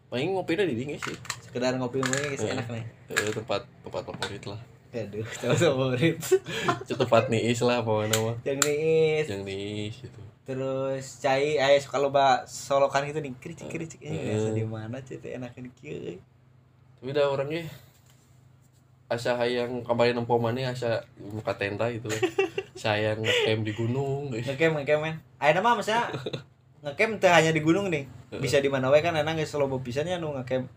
Paling 0.08 0.32
ngopinya 0.32 0.64
di 0.64 0.76
dingin 0.76 0.98
sih. 0.98 1.14
sekedar 1.42 1.74
ngopi 1.74 1.98
ngopi 2.00 2.30
guys 2.30 2.42
Hmm. 2.42 2.54
enak 2.56 2.68
nih 2.70 2.86
Eh, 3.10 3.32
tempat 3.32 3.62
tempat 3.82 4.02
favorit 4.04 4.44
lah. 4.46 4.62
aduh 4.92 5.26
tahu 5.36 5.54
favorit 5.56 6.18
Itu 6.82 6.94
tempat 6.96 7.26
niis 7.28 7.60
lah 7.60 7.82
pokoknya 7.82 8.18
mah. 8.20 8.38
yang 8.44 8.58
niis 8.60 9.26
Yang 9.28 9.42
niis 9.44 9.96
gitu. 10.00 10.22
terus 10.44 11.06
cai 11.20 11.58
ayo 11.58 11.78
suka 11.78 11.98
loba 11.98 12.26
solokan 12.44 13.02
gitu 13.04 13.18
nih 13.20 13.34
kericik 13.36 13.66
kericik 13.68 14.02
eh 14.02 14.14
biasa 14.30 14.50
di 14.52 14.64
mana 14.64 14.98
cete 15.00 15.30
enakan 15.32 15.70
kieu 15.76 16.18
Tapi 16.96 17.08
udah 17.08 17.26
orangnya 17.28 17.66
asa 19.10 19.34
hayang 19.36 19.82
kembali 19.82 20.14
nempomannya 20.14 20.70
asa 20.70 21.02
muka 21.18 21.58
tenda 21.58 21.90
gitu 21.90 22.08
sayang 22.78 23.20
ngecamp 23.20 23.66
di 23.66 23.74
gunung 23.74 24.30
guys. 24.30 24.46
ngecamp 24.46 24.78
ngecamp 24.78 25.02
men. 25.02 25.16
Ayo 25.36 25.52
nama 25.52 25.74
maksudnya 25.74 26.08
ngecamp 26.80 27.18
teh 27.18 27.28
hanya 27.28 27.50
di 27.50 27.60
gunung 27.60 27.90
nih. 27.90 28.06
Bisa 28.38 28.62
di 28.62 28.70
mana 28.70 28.88
wae 28.88 29.02
kan 29.02 29.12
enak 29.12 29.36
geus 29.36 29.52
loba 29.54 29.76
pisannya 29.78 30.16
nu 30.16 30.32
ngecamp. 30.32 30.70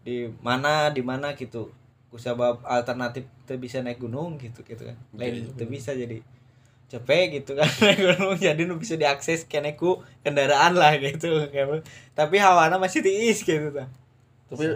Di 0.00 0.30
mana 0.40 0.88
di 0.88 1.02
mana 1.02 1.34
gitu. 1.34 1.74
Kusabab 2.06 2.62
alternatif 2.62 3.26
teu 3.44 3.58
bisa 3.58 3.82
naik 3.82 3.98
gunung 3.98 4.38
gitu 4.38 4.62
gitu 4.62 4.86
kan. 4.86 4.96
Lain 5.12 5.44
teu 5.52 5.66
bisa 5.66 5.90
jadi 5.90 6.22
cepet 6.86 7.34
gitu 7.34 7.52
kan 7.52 7.66
naik 7.84 7.98
gunung. 8.00 8.38
Jadi 8.38 8.62
nu 8.62 8.78
bisa 8.78 8.94
diakses 8.94 9.42
kene 9.44 9.74
ku 9.74 10.00
kendaraan 10.22 10.72
lah 10.72 10.94
gitu 10.96 11.50
Kayak- 11.50 11.82
tapi 12.14 12.38
hawana 12.38 12.78
masih 12.78 13.02
tiis 13.02 13.42
gitu 13.42 13.74
ta 13.74 13.90
Tapi 14.46 14.70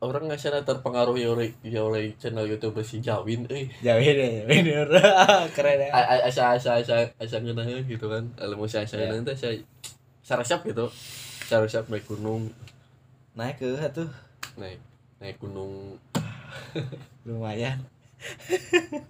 orang 0.00 0.32
nggak 0.32 0.40
sana 0.40 0.64
terpengaruh 0.64 1.12
ya 1.20 1.28
oleh 1.36 1.52
ya 1.60 1.84
oleh 1.84 2.16
channel 2.16 2.48
YouTube 2.48 2.80
si 2.80 3.04
Jawin 3.04 3.44
eh. 3.52 3.68
Jauhin 3.84 4.16
ya 4.16 4.28
jauhin 4.48 4.64
ya 4.64 4.82
keren 5.52 5.76
ya. 5.76 5.92
Asa 6.24 6.56
asa 6.56 6.80
asa 6.80 7.04
asa 7.20 7.36
ngeunaheun 7.40 7.84
gitu 7.84 8.08
kan. 8.08 8.32
Ilmu 8.40 8.64
saya 8.64 8.88
asa 8.88 8.96
ngeunaheun 8.96 9.28
teh 9.28 9.36
saya 9.36 9.60
sarasap 10.24 10.64
gitu. 10.64 10.88
Sarasap 11.44 11.92
naik 11.92 12.08
gunung. 12.08 12.48
Naik 13.36 13.60
ke 13.60 13.76
tuh. 13.92 14.08
Naik 14.56 14.80
naik 15.20 15.36
gunung. 15.36 16.00
Lumayan. 17.28 17.84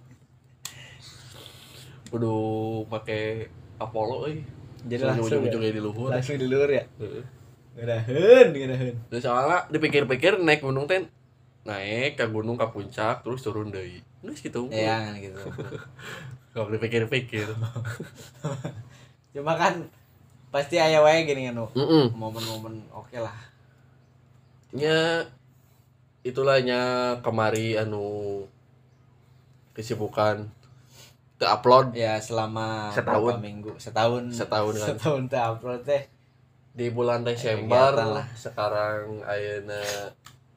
Kudu 2.11 2.35
make 2.91 3.47
Apollo 3.79 4.27
euy 4.27 4.43
jadi 4.81 5.05
langsung 5.05 5.29
ya? 5.29 5.37
ujung-ujungnya 5.37 5.71
di 5.77 5.81
luhur. 5.81 6.09
Langsung 6.09 6.35
di 6.41 6.47
luar 6.49 6.69
ya? 6.73 6.83
Heeh. 6.97 7.23
Ngerahen 7.81 8.47
ngerahen 8.51 8.95
Terus 9.09 9.23
soalnya 9.23 9.65
dipikir-pikir 9.67 10.37
naik 10.37 10.61
gunung 10.61 10.85
teh 10.85 11.01
naik 11.61 12.15
ke 12.15 12.25
gunung 12.25 12.55
ke 12.55 12.65
puncak 12.67 13.21
terus 13.21 13.41
turun 13.41 13.69
deui. 13.69 14.01
Terus 14.21 14.37
gitu. 14.39 14.69
ya 14.69 15.01
kan 15.01 15.17
gitu 15.17 15.41
Kalau 16.53 16.69
dipikir-pikir. 16.69 17.47
cuma 19.33 19.55
kan 19.55 19.87
pasti 20.49 20.75
aya 20.75 20.99
wae 20.99 21.23
gini 21.23 21.47
kan 21.47 21.57
Heeh. 21.57 22.05
momen-momen 22.11 22.83
oke 22.91 23.15
lah 23.15 23.31
Nya 24.71 25.23
itulahnya 26.21 26.81
kemari 27.19 27.73
anu 27.73 28.43
kesibukan 29.71 30.51
te 31.35 31.45
upload 31.45 31.95
ya 31.95 32.19
selama 32.19 32.91
Setahun. 32.91 33.33
berapa 33.33 33.39
minggu 33.39 33.71
setahun 33.79 34.23
Setahun 34.29 34.73
kan. 34.75 34.85
setahun 34.93 35.21
teh 35.25 35.41
upload 35.41 35.81
teh 35.81 36.03
di 36.71 36.87
bulan 36.87 37.27
Desember 37.27 37.91
lah. 37.91 38.27
sekarang 38.31 39.19
ayeuna 39.27 39.83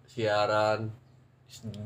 siaran 0.07 0.95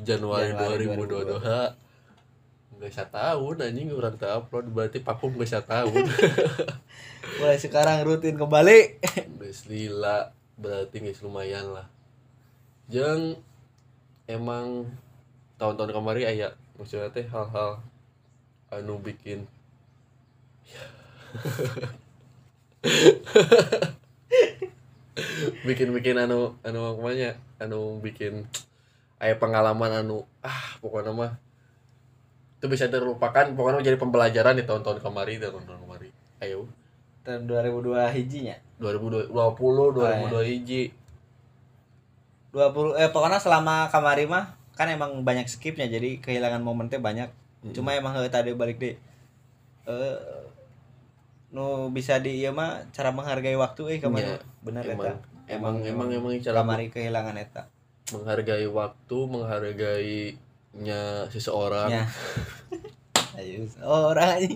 Januari, 0.04 0.52
Januari 0.52 0.84
2022 0.84 2.78
nggak 2.78 2.94
satu 2.94 3.10
tahun 3.18 3.56
anjing 3.58 3.90
orang 3.90 4.14
tak 4.14 4.38
upload 4.38 4.70
berarti 4.70 5.02
pakum 5.02 5.34
nggak 5.34 5.50
satu 5.50 5.66
tahun 5.66 6.04
mulai 7.42 7.58
sekarang 7.58 8.06
rutin 8.06 8.38
kembali. 8.38 9.02
Geus 9.42 9.66
lila 9.66 10.30
berarti 10.54 11.02
geus 11.02 11.18
lumayan 11.24 11.74
lah. 11.74 11.90
Jeung 12.86 13.34
emang 14.30 14.86
tahun-tahun 15.58 15.90
kemarin 15.90 16.30
aya 16.30 16.48
maksudnya 16.78 17.10
teh 17.10 17.26
hal-hal 17.26 17.82
anu 18.70 19.02
bikin 19.02 19.48
bikin-bikin 25.66 26.18
anu 26.18 26.54
anu 26.62 26.96
ke 26.96 27.00
mana 27.02 27.30
anu 27.58 27.98
bikin 27.98 28.46
aya 29.18 29.34
pengalaman 29.36 30.04
anu 30.04 30.26
ah 30.42 30.78
pokoknya 30.78 31.10
mah 31.10 31.32
itu 32.58 32.66
bisa 32.66 32.90
terlupakan 32.90 33.54
pokoknya 33.54 33.86
jadi 33.86 33.98
pembelajaran 33.98 34.58
di 34.58 34.66
tahun-tahun 34.66 34.98
kemarin 34.98 35.38
tahun-tahun 35.38 35.80
kemarin 35.86 36.12
ayo. 36.42 36.66
Tahun 37.22 37.46
2002 37.46 38.18
hijinya? 38.18 38.56
2020 38.82 39.30
iya. 39.30 40.26
2002 40.26 40.50
hiji. 40.50 40.82
20 42.50 42.98
eh 42.98 43.10
pokoknya 43.14 43.38
selama 43.38 43.86
kamari 43.94 44.26
mah 44.26 44.58
kan 44.74 44.90
emang 44.90 45.22
banyak 45.22 45.46
skipnya 45.46 45.86
jadi 45.86 46.18
kehilangan 46.18 46.62
momennya 46.62 46.98
banyak. 46.98 47.30
Cuma 47.74 47.94
emang 47.94 48.18
tadi 48.26 48.54
balik 48.54 48.82
deh 48.82 48.94
eh 49.86 50.18
nu 51.48 51.64
bisa 51.88 52.18
di 52.18 52.38
ieu 52.38 52.52
mah 52.52 52.84
cara 52.90 53.08
menghargai 53.08 53.56
waktu 53.56 53.82
eh 53.88 53.98
kamari 53.98 54.26
Iya, 54.26 54.36
bener 54.60 54.84
emang 54.86 55.06
eta 55.06 55.12
emang 55.48 55.74
emang 55.82 56.08
emang 56.10 56.32
cara 56.38 56.56
kamari 56.58 56.86
kehilangan 56.88 57.36
eta. 57.36 57.62
menghargai 58.08 58.66
waktu 58.66 59.16
menghargainya 59.26 61.02
seseorang. 61.28 61.88
Ya 61.98 62.04
ayo 63.38 63.70
orang 63.86 64.30
aja. 64.34 64.50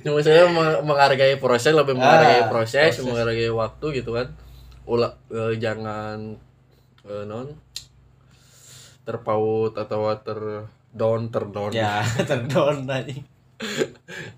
Cuma 0.00 0.22
saya 0.22 0.46
meng- 0.46 0.86
menghargai 0.86 1.34
proses 1.36 1.74
lebih 1.74 1.92
menghargai 1.92 2.40
Ah, 2.40 2.48
proses, 2.48 2.94
proses. 2.94 3.02
menghargai 3.02 3.50
waktu 3.50 3.86
gitu 3.96 4.14
kan. 4.14 4.30
Ulah 4.84 5.18
eh, 5.28 5.58
jangan 5.58 6.38
eh, 7.02 7.24
non 7.24 7.50
terpaut 9.02 9.74
atau 9.74 10.14
ter 10.16 10.38
down 10.90 11.28
terdown. 11.28 11.70
Ya 11.70 12.00
terdown 12.30 12.86
aja 12.86 13.14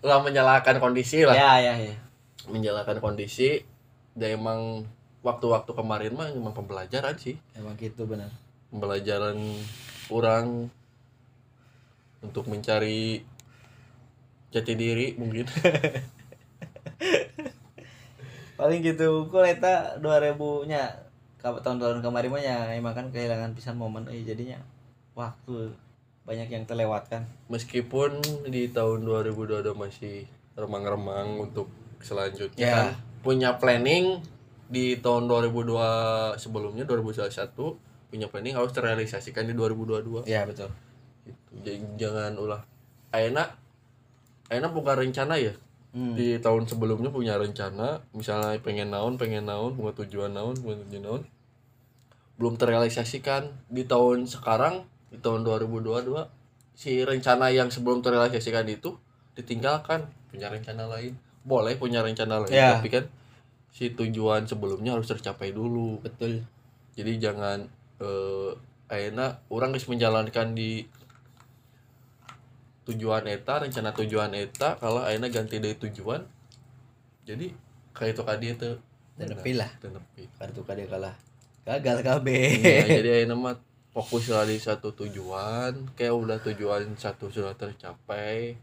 lah 0.07 0.19
menyalahkan 0.23 0.79
kondisi 0.79 1.27
lah. 1.27 1.35
Ya 1.35 1.59
ya 1.59 1.75
ya. 1.79 1.95
Menyalahkan 2.47 3.03
kondisi 3.03 3.67
dan 4.15 4.39
emang 4.39 4.87
waktu-waktu 5.23 5.71
kemarin 5.75 6.15
mah 6.15 6.31
emang 6.31 6.55
pembelajaran 6.55 7.19
sih. 7.19 7.37
Emang 7.59 7.75
gitu 7.77 8.07
benar. 8.07 8.31
Pembelajaran 8.71 9.37
orang 10.09 10.71
untuk 12.23 12.47
mencari 12.47 13.23
jati 14.55 14.73
diri 14.75 15.15
mungkin. 15.19 15.47
Paling 18.59 18.81
gitu 18.83 19.31
kok 19.31 19.47
eta 19.47 20.03
2000 20.03 20.67
nya 20.67 21.07
tahun-tahun 21.39 22.03
kemarin 22.03 22.31
mah 22.35 22.43
ya 22.43 22.59
emang 22.75 22.91
kan 22.91 23.07
kehilangan 23.15 23.55
pisan 23.55 23.79
momen 23.79 24.11
eh 24.11 24.27
jadinya 24.27 24.59
waktu 25.15 25.71
banyak 26.29 26.53
yang 26.53 26.69
terlewatkan. 26.69 27.25
Meskipun 27.49 28.21
di 28.45 28.69
tahun 28.69 29.09
2022 29.09 29.73
masih 29.73 30.29
remang-remang 30.53 31.41
untuk 31.41 31.73
selanjutnya 32.05 32.61
Ya. 32.61 32.75
kan 32.77 32.87
punya 33.25 33.57
planning 33.57 34.21
di 34.69 35.01
tahun 35.01 35.25
2002 35.27 36.37
sebelumnya 36.37 36.85
2021 36.85 37.81
punya 38.13 38.29
planning 38.29 38.53
harus 38.55 38.77
terrealisasikan 38.77 39.49
di 39.49 39.57
2022 39.57 40.29
ya 40.29 40.45
betul. 40.45 40.69
Gitu. 41.25 41.41
Jadi 41.65 41.79
jangan 41.97 42.37
ulah. 42.37 42.63
Aina 43.09 43.49
Aina 44.53 44.69
bukan 44.69 45.09
rencana 45.09 45.41
ya. 45.41 45.57
Hmm. 45.89 46.13
di 46.13 46.37
tahun 46.37 46.69
sebelumnya 46.69 47.09
punya 47.09 47.41
rencana 47.41 48.05
misalnya 48.13 48.61
pengen 48.61 48.93
naon 48.93 49.17
pengen 49.17 49.49
naon 49.49 49.73
punya 49.73 49.97
tujuan 50.05 50.37
naon 50.37 50.53
punya 50.61 50.85
tujuan 50.85 51.03
naon. 51.09 51.23
Belum 52.37 52.55
terrealisasikan. 52.61 53.49
Di 53.73 53.89
tahun 53.89 54.29
sekarang 54.29 54.85
di 55.09 55.17
tahun 55.21 55.45
2022 55.45 56.13
si 56.79 57.03
rencana 57.03 57.51
yang 57.51 57.73
sebelum 57.73 58.05
terrealisasikan 58.05 58.69
itu 58.71 58.95
ditinggalkan. 59.35 60.07
Punya 60.31 60.47
rencana 60.47 60.87
lain. 60.87 61.17
Boleh 61.43 61.75
punya 61.75 62.05
rencana 62.05 62.45
lain 62.45 62.55
Ya. 62.55 62.79
tapi 62.79 62.93
kan 62.93 63.05
si 63.73 63.91
tujuan 63.95 64.47
sebelumnya 64.47 64.95
harus 64.95 65.11
tercapai 65.11 65.51
dulu. 65.51 65.99
Betul. 66.05 66.45
Jadi 66.95 67.19
jangan 67.19 67.67
eh 67.99 68.53
ayeuna 68.89 69.43
orang 69.53 69.75
harus 69.75 69.91
menjalankan 69.91 70.55
di 70.55 70.87
tujuan 72.89 73.29
eta 73.29 73.61
rencana 73.61 73.93
tujuan 73.93 74.33
eta 74.33 74.81
kalau 74.81 75.05
ayeuna 75.05 75.29
ganti 75.29 75.61
dari 75.61 75.77
tujuan 75.77 76.25
jadi 77.29 77.53
kayak 77.93 78.17
itu 78.17 78.23
kadi 78.25 78.47
itu. 78.57 78.71
Tenepi 79.19 79.53
lah. 79.59 79.69
tenepi. 79.83 80.25
Kartu 80.39 80.63
kade 80.65 80.87
kalah. 80.89 81.13
Gagal 81.69 82.01
KB. 82.01 82.27
Nah, 82.65 82.87
jadi 82.89 83.09
ayeuna 83.21 83.35
mah 83.37 83.55
fokus 83.99 84.31
lah 84.31 84.47
di 84.47 84.63
satu 84.63 84.95
tujuan 84.95 85.91
kayak 85.99 86.15
udah 86.15 86.39
tujuan 86.39 86.95
satu 86.95 87.35
sudah 87.35 87.59
tercapai 87.59 88.55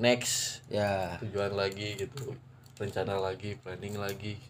next. 0.00 0.64
Ya. 0.72 1.20
Tujuan 1.20 1.52
lagi 1.52 1.92
gitu 2.00 2.32
rencana 2.80 3.20
lagi 3.20 3.60
planning 3.60 4.00
lagi. 4.00 4.40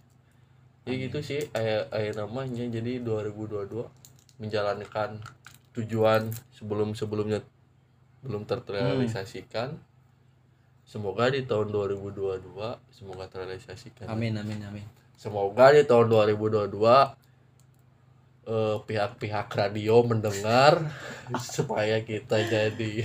Ya 0.87 0.95
gitu 0.95 1.19
sih 1.27 1.43
ayah 1.59 1.91
ayah 1.91 2.23
namanya. 2.23 2.63
Jadi 2.71 3.03
2022 3.03 3.83
menjalankan 4.39 5.19
tujuan 5.75 6.31
sebelum 6.55 6.95
sebelumnya 6.95 7.43
belum 8.23 8.47
terrealisasikan. 8.47 9.75
Semoga 10.87 11.35
di 11.35 11.43
tahun 11.51 11.75
2022 11.75 12.47
semoga 12.95 13.27
terrealisasikan. 13.27 14.07
Amin 14.07 14.39
amin 14.39 14.63
amin. 14.63 14.87
Semoga 15.19 15.75
di 15.75 15.83
tahun 15.83 16.07
2022 16.31 17.27
eh, 18.49 18.77
pihak-pihak 18.89 19.53
radio 19.53 20.01
mendengar 20.01 20.89
supaya 21.55 22.01
kita 22.01 22.41
jadi 22.49 23.05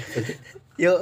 yuk. 0.79 0.99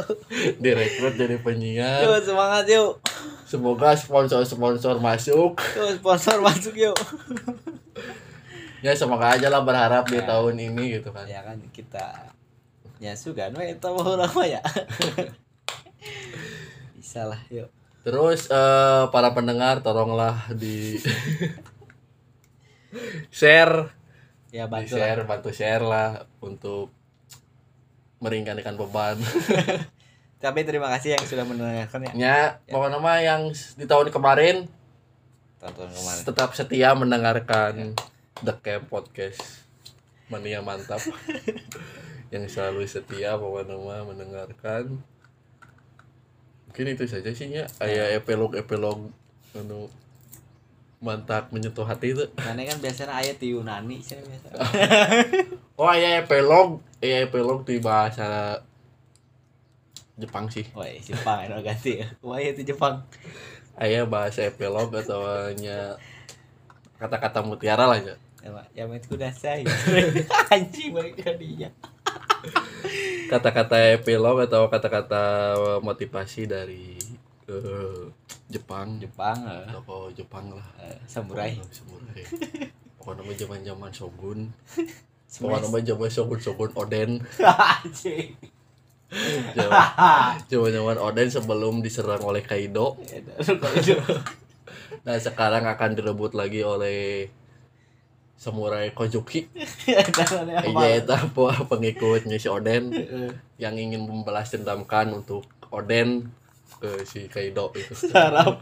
direkrut 0.58 1.16
jadi 1.16 1.38
penyiar. 1.38 2.10
Yuk 2.10 2.20
semangat 2.26 2.66
yuk. 2.66 2.98
Semoga 3.46 3.94
sponsor-sponsor 3.94 4.98
masuk. 4.98 5.62
yuk 5.78 5.92
sponsor 6.02 6.42
masuk 6.42 6.74
yuk. 6.74 6.98
Ya 8.82 8.98
semoga 8.98 9.38
aja 9.38 9.46
lah 9.46 9.62
berharap 9.62 10.10
di 10.10 10.18
tahun 10.18 10.58
ini 10.58 10.98
gitu 10.98 11.14
kan. 11.14 11.30
ya 11.30 11.46
kan 11.46 11.62
kita 11.70 12.34
ya 12.98 13.14
suka 13.14 13.54
no 13.54 13.62
itu 13.62 13.78
mau 13.94 14.18
lama 14.18 14.42
ya. 14.42 14.58
Bisa 16.98 17.30
lah 17.30 17.38
yuk. 17.54 17.70
Terus 18.02 18.50
eh, 18.50 19.04
para 19.14 19.38
pendengar 19.38 19.86
tolonglah 19.86 20.50
di 20.58 20.98
share, 23.30 23.94
ya 24.52 24.68
di 24.68 24.72
bantu 24.72 24.96
lah. 24.96 25.08
share, 25.08 25.22
bantu 25.24 25.50
share 25.56 25.84
lah 25.84 26.10
untuk 26.44 26.92
meringankan 28.22 28.76
beban. 28.78 29.18
tapi 30.44 30.66
terima 30.66 30.90
kasih 30.90 31.14
yang 31.16 31.26
sudah 31.30 31.46
mendengarkan 31.46 32.02
ya 32.02 32.12
ya, 32.18 32.38
pokoknya 32.66 32.98
mah 32.98 33.22
yang 33.22 33.54
di 33.54 33.86
tahun 33.86 34.10
kemarin 34.10 34.66
tonton 35.62 35.94
kemarin 35.94 36.24
tetap 36.26 36.50
setia 36.58 36.98
mendengarkan 36.98 37.94
The 38.42 38.58
Camp 38.58 38.90
Podcast. 38.90 39.62
Mania 40.34 40.66
mantap. 40.66 40.98
yang 42.34 42.50
selalu 42.50 42.90
setia 42.90 43.38
pokoknya 43.38 43.78
mah 43.78 44.02
mendengarkan. 44.10 44.98
Mungkin 46.66 46.86
itu 46.90 47.06
saja 47.06 47.30
sih 47.30 47.54
ya. 47.54 47.70
Kayak 47.78 48.26
epilog-epilog 48.26 49.14
anu 49.54 49.92
mantap 51.02 51.50
menyentuh 51.50 51.82
hati 51.82 52.14
itu. 52.14 52.30
karena 52.38 52.62
kan 52.70 52.78
biasanya 52.78 53.14
ayat 53.18 53.42
di 53.42 53.58
Yunani 53.58 53.98
sih 54.06 54.22
biasa 54.22 54.48
Oh, 55.82 55.90
aya 55.90 56.22
epilog, 56.22 56.78
aya 57.02 57.26
epilog 57.26 57.66
di 57.66 57.82
bahasa 57.82 58.62
Jepang 60.14 60.46
sih. 60.46 60.62
Woi, 60.78 61.02
Jepang 61.02 61.42
itu 61.42 61.58
ganti 61.66 61.92
ya. 62.06 62.08
Wah, 62.22 62.38
itu 62.38 62.62
Jepang. 62.62 63.02
Aya 63.74 64.06
bahasa 64.06 64.46
epilog 64.46 64.94
atau 64.94 65.26
nya 65.58 65.98
kata-kata 67.02 67.42
mutiara 67.42 67.90
lah 67.90 67.98
ya. 67.98 68.14
Ya, 68.78 68.86
itu 68.86 69.18
udah 69.18 69.34
saya. 69.34 69.66
Anjing 70.54 70.94
ke 71.18 71.34
dia. 71.42 71.74
kata-kata 73.30 73.98
epilog 73.98 74.46
atau 74.46 74.70
kata-kata 74.70 75.58
motivasi 75.82 76.46
dari 76.46 76.98
eh, 77.60 78.04
Jepang. 78.52 79.00
Jepang, 79.00 79.38
eh, 79.48 79.66
tokoh 79.72 80.12
Jepang 80.16 80.46
lah. 80.52 80.68
Eh, 80.80 81.00
samurai. 81.08 81.56
Oh, 81.60 81.68
samurai. 81.72 82.24
Pokoknya 83.02 83.22
mah 83.26 83.36
zaman 83.36 83.60
zaman 83.66 83.92
shogun. 83.92 84.40
Pokoknya 85.42 85.68
mah 85.74 85.82
zaman 85.82 86.10
shogun 86.12 86.40
shogun 86.40 86.72
Oden. 86.78 87.12
Zaman 90.52 90.72
zaman 90.78 90.98
Oden 91.02 91.28
sebelum 91.34 91.82
diserang 91.82 92.22
oleh 92.22 92.46
Kaido. 92.46 93.00
Ya, 93.10 93.26
nah 95.08 95.18
sekarang 95.18 95.66
akan 95.66 95.98
direbut 95.98 96.38
lagi 96.38 96.62
oleh 96.62 97.32
samurai 98.38 98.94
Kozuki. 98.94 99.50
Ya, 99.90 100.02
iya 100.66 101.02
itu 101.02 101.14
apa 101.14 101.66
pengikutnya 101.66 102.38
si 102.38 102.48
Oden 102.50 102.94
yang 103.58 103.76
ingin 103.78 104.06
membalas 104.06 104.54
dendamkan 104.54 105.10
untuk 105.14 105.46
Oden 105.74 106.30
ke 106.82 107.06
si 107.06 107.30
Kaido 107.30 107.70
itu 107.74 107.94
Sarap. 107.94 108.58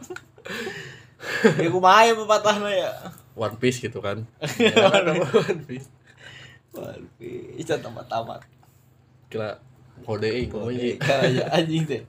Ya 1.56 1.68
kumaha 1.68 2.04
ya 2.04 2.14
pepatahna 2.14 2.68
ya. 2.68 2.92
One 3.34 3.56
Piece 3.56 3.80
gitu 3.80 4.00
kan 4.00 4.28
One 4.92 5.64
Piece 5.64 5.88
Waduh, 6.70 7.08
itu 7.56 7.66
tamat-tamat. 7.66 8.44
kira 9.28 9.58
kode 10.06 10.28
eh 10.28 10.46
Kode, 10.46 10.54
ngomongnya 10.54 10.96
kayak 11.02 11.48
anjing 11.50 11.84
teh. 11.84 12.02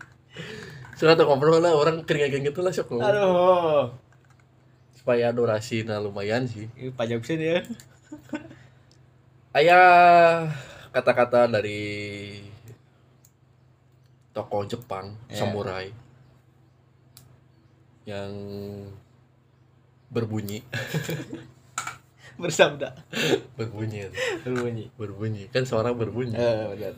sudah 0.95 1.17
tuh 1.17 1.25
ngobrol 1.25 1.59
lah 1.59 1.73
orang 1.73 2.05
kering 2.05 2.45
gitu 2.45 2.61
lah 2.61 2.69
sok. 2.69 2.99
Aduh. 2.99 3.89
supaya 4.93 5.33
durasinya 5.33 5.97
lumayan 5.97 6.45
sih 6.45 6.69
Ini 6.77 6.93
pajak 6.93 7.25
sih 7.25 7.41
ya. 7.41 7.65
ayah 9.57 10.47
kata-kata 10.93 11.49
dari 11.49 12.37
tokoh 14.31 14.63
Jepang 14.65 15.19
Ya. 15.27 15.37
samurai 15.39 15.91
yang 18.05 18.33
berbunyi 20.09 20.63
Bersabda. 22.41 22.97
berbunyi 23.55 24.09
Berbunyi. 24.41 24.85
berbunyi 24.95 25.45
kan 25.47 25.63
seorang 25.63 25.93
berbunyi 25.93 26.35
benar. 26.35 26.97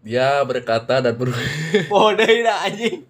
dia 0.00 0.42
berkata 0.42 1.00
dan 1.00 1.14
berbunyi 1.14 1.88
Bodoh 1.92 2.26
dah 2.26 2.58
anjing. 2.64 3.06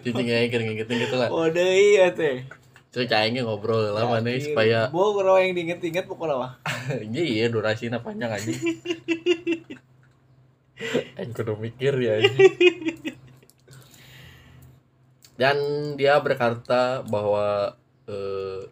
cicing 0.00 0.26
aja 0.26 0.46
kering 0.48 0.78
gitu 0.78 0.92
gitu 0.94 1.14
lah 1.14 1.26
Bodoh 1.26 1.58
iya 1.66 2.08
teh. 2.10 2.46
Terus 2.88 3.12
cahingnya 3.12 3.44
ngobrol 3.44 3.90
lah 3.90 4.06
mana 4.06 4.30
Anjing. 4.30 4.54
supaya 4.54 4.88
Bo 4.88 5.12
kalau 5.12 5.36
yang 5.36 5.52
diinget-inget 5.52 6.06
pokoknya 6.06 6.38
mah. 6.38 6.52
iya 7.12 7.20
iya 7.20 7.44
durasinya 7.46 7.98
panjang 7.98 8.30
aja 8.30 8.46
Aing 8.46 9.65
kudu 11.16 11.56
mikir 11.56 11.96
ya 11.96 12.20
dan 15.40 15.56
dia 15.96 16.20
berkata 16.20 17.00
bahwa 17.04 17.76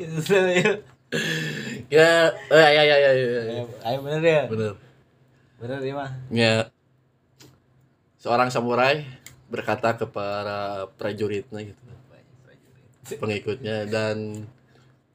Itu 0.00 0.16
saya. 0.24 0.80
ya 1.90 2.10
ya 2.48 2.68
ya 2.70 2.82
ya 2.86 2.96
ya, 2.96 3.10
ya. 3.12 3.40
Ayo, 3.50 3.64
ayo 3.82 3.98
bener 4.00 4.22
ya. 4.22 4.42
bener 4.46 4.72
Bener 5.60 5.80
ya 5.82 5.92
mah. 5.92 6.10
ya 6.32 6.54
seorang 8.16 8.48
samurai 8.48 9.04
berkata 9.50 9.98
kepada 9.98 10.86
prajuritnya 10.96 11.66
gitu 11.66 11.82
pengikutnya 13.18 13.90
dan 13.90 14.46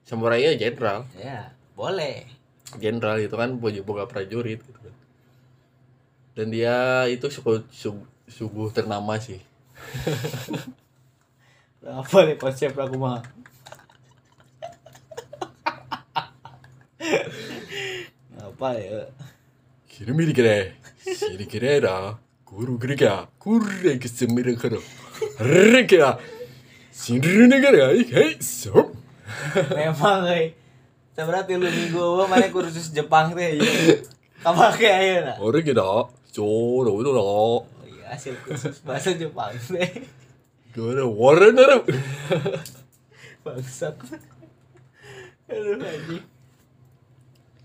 samurai 0.04 0.44
ya 0.44 0.52
jenderal 0.60 1.08
Ya, 1.16 1.55
boleh. 1.76 2.24
jenderal 2.82 3.20
itu 3.22 3.36
kan 3.38 3.60
punya 3.62 3.82
boga 3.86 4.08
prajurit 4.10 4.58
gitu 4.64 4.80
kan. 4.80 4.96
dan 6.36 6.52
dia 6.52 7.06
itu 7.08 7.30
suku 7.30 7.64
su- 7.72 8.08
sungguh 8.28 8.72
ternama 8.74 9.20
sih 9.22 9.40
Apa 11.86 12.26
nih 12.26 12.34
konsep 12.42 12.74
aku 12.74 12.98
mah? 12.98 13.22
Apa 18.42 18.74
ya? 18.74 19.06
Kirimi 19.86 20.34
kire. 20.34 20.82
Sini 20.98 21.46
kire 21.46 21.78
da. 21.86 22.18
Guru 22.42 22.82
kire 22.82 22.98
ka. 22.98 23.30
Kurre 23.38 24.02
ke 24.02 24.10
semira 24.10 24.50
karo. 24.58 24.82
Reke 25.38 26.02
Sini 26.90 27.46
negara. 27.46 27.94
Hei, 27.94 28.42
so. 28.42 28.98
memang 29.78 30.26
euy 30.26 30.58
berarti 31.24 31.56
lu 31.56 31.64
minggu 31.64 31.96
eueuh 31.96 32.28
mana 32.28 32.52
kursus 32.52 32.92
Jepang 32.92 33.32
teh 33.32 33.56
ieu 33.56 34.04
kamake 34.44 34.84
ayeuna 34.84 35.40
Ore 35.40 35.64
kira. 35.64 36.12
Coro 36.36 37.00
itu 37.00 37.12
lah. 37.16 37.24
oh 37.24 37.64
iya 37.88 38.12
hasil 38.12 38.36
kursus 38.44 38.84
bahasa 38.84 39.16
Jepang 39.16 39.56
teh 39.56 39.88
warna 41.08 41.48
nara. 41.56 41.80
bangsat 43.48 43.96
aduh 45.48 45.80
anjing 45.80 46.24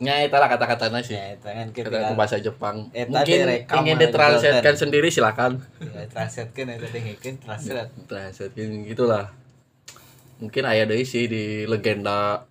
Nya 0.00 0.24
eta 0.24 0.40
lah 0.40 0.48
kata-katanya 0.48 1.04
sih. 1.04 1.12
ya 1.12 1.36
itu 1.36 1.44
kan 1.44 1.68
Kata 1.76 1.92
kita 1.92 2.16
bahasa 2.16 2.40
Jepang. 2.40 2.88
Eta 2.96 3.20
Mungkin 3.20 3.36
direkam 3.44 3.76
ingin 3.84 3.96
ditranslatekan 4.00 4.72
sendiri 4.72 5.12
silakan. 5.12 5.60
ya 5.76 6.08
translatekeun 6.08 6.72
eta 6.72 6.88
dengekeun 6.88 7.36
translate 7.36 7.92
Translatekan 8.08 8.80
gitulah. 8.88 9.28
Mungkin 10.40 10.64
aya 10.64 10.88
deui 10.88 11.04
sih 11.04 11.28
di 11.28 11.68
legenda 11.68 12.48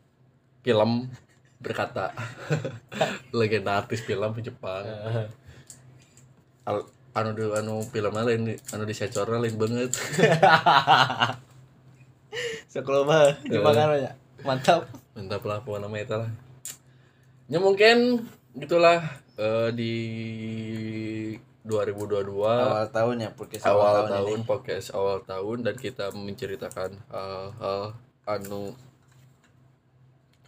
film 0.63 1.11
berkata 1.59 2.15
legenda 3.37 3.83
artis 3.83 4.03
film 4.03 4.31
Jepang. 4.39 4.85
Al, 6.63 6.85
anu 7.15 7.29
di 7.35 7.43
anu 7.51 7.83
filmnya 7.83 8.23
lain 8.23 8.55
anu 8.71 8.83
disecorna 8.87 9.41
lain 9.43 9.55
banget. 9.59 9.91
sekolah 12.69 13.33
Jepang 13.49 13.73
kan 13.73 13.97
ya 13.97 14.11
mantap 14.45 14.85
Mantap 15.17 15.41
lah 15.43 15.59
pokoknya 15.65 15.89
nama 15.89 15.97
eta 15.99 16.15
lah. 16.21 16.31
Ya 17.49 17.57
mungkin 17.57 18.29
gitulah 18.53 19.01
eh, 19.35 19.69
di 19.73 19.93
2022 21.65 22.39
awal 22.39 22.87
tahun 22.89 23.15
ya 23.25 23.29
podcast 23.35 23.65
awal 23.67 24.05
ini. 24.05 24.11
tahun 24.15 24.39
podcast 24.47 24.87
awal 24.95 25.17
tahun 25.27 25.57
dan 25.67 25.75
kita 25.77 26.09
menceritakan 26.15 26.97
hal-hal 27.11 27.93
anu 28.25 28.73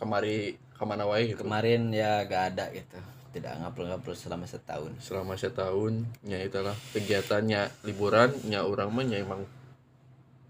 kemari 0.01 0.57
ke 0.57 0.83
mana 0.83 1.05
wae 1.05 1.29
gitu? 1.29 1.45
Kemarin 1.45 1.93
ya 1.93 2.25
gak 2.25 2.57
ada 2.57 2.73
gitu. 2.73 2.97
Tidak 3.37 3.61
ngapel-ngapel 3.61 4.17
selama 4.17 4.49
setahun. 4.49 4.97
Selama 4.97 5.37
setahun 5.37 6.09
ya 6.25 6.41
itulah 6.41 6.73
kegiatannya 6.97 7.69
liburan 7.85 8.33
nya 8.49 8.65
orang 8.65 8.89
mah 8.89 9.05
nya 9.05 9.21
emang 9.21 9.45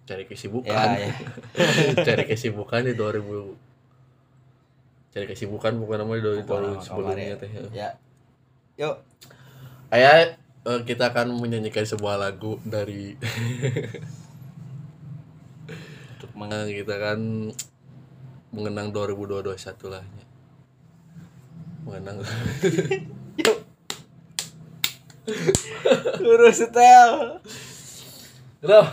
cari 0.07 0.23
kesibukan. 0.23 0.71
Ya, 0.71 1.11
ya. 1.11 1.13
cari 2.07 2.23
kesibukan 2.23 2.87
di 2.87 2.95
2000 2.95 3.69
cari 5.11 5.27
kesibukan 5.27 5.75
bukan 5.75 6.07
namanya 6.07 6.31
dari 6.31 6.43
tahun 6.47 6.79
sebelumnya 6.79 7.35
teh 7.35 7.51
ya. 7.75 7.91
Yuk. 8.79 8.95
Ayah 9.91 10.39
eh, 10.39 10.81
kita 10.87 11.11
akan 11.11 11.35
menyanyikan 11.35 11.83
sebuah 11.83 12.15
lagu 12.15 12.55
dari 12.63 13.11
untuk 16.15 16.31
Nah, 16.41 16.65
kita 16.65 16.95
kan 16.95 17.19
mengenang 18.51 18.91
2021 18.91 19.47
lah 19.87 20.03
ya. 20.03 20.25
mengenang. 21.87 22.19
Urus 26.21 26.59
setel. 26.59 27.39
Loh. 28.61 28.87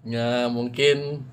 Ya 0.00 0.48
mungkin 0.48 1.28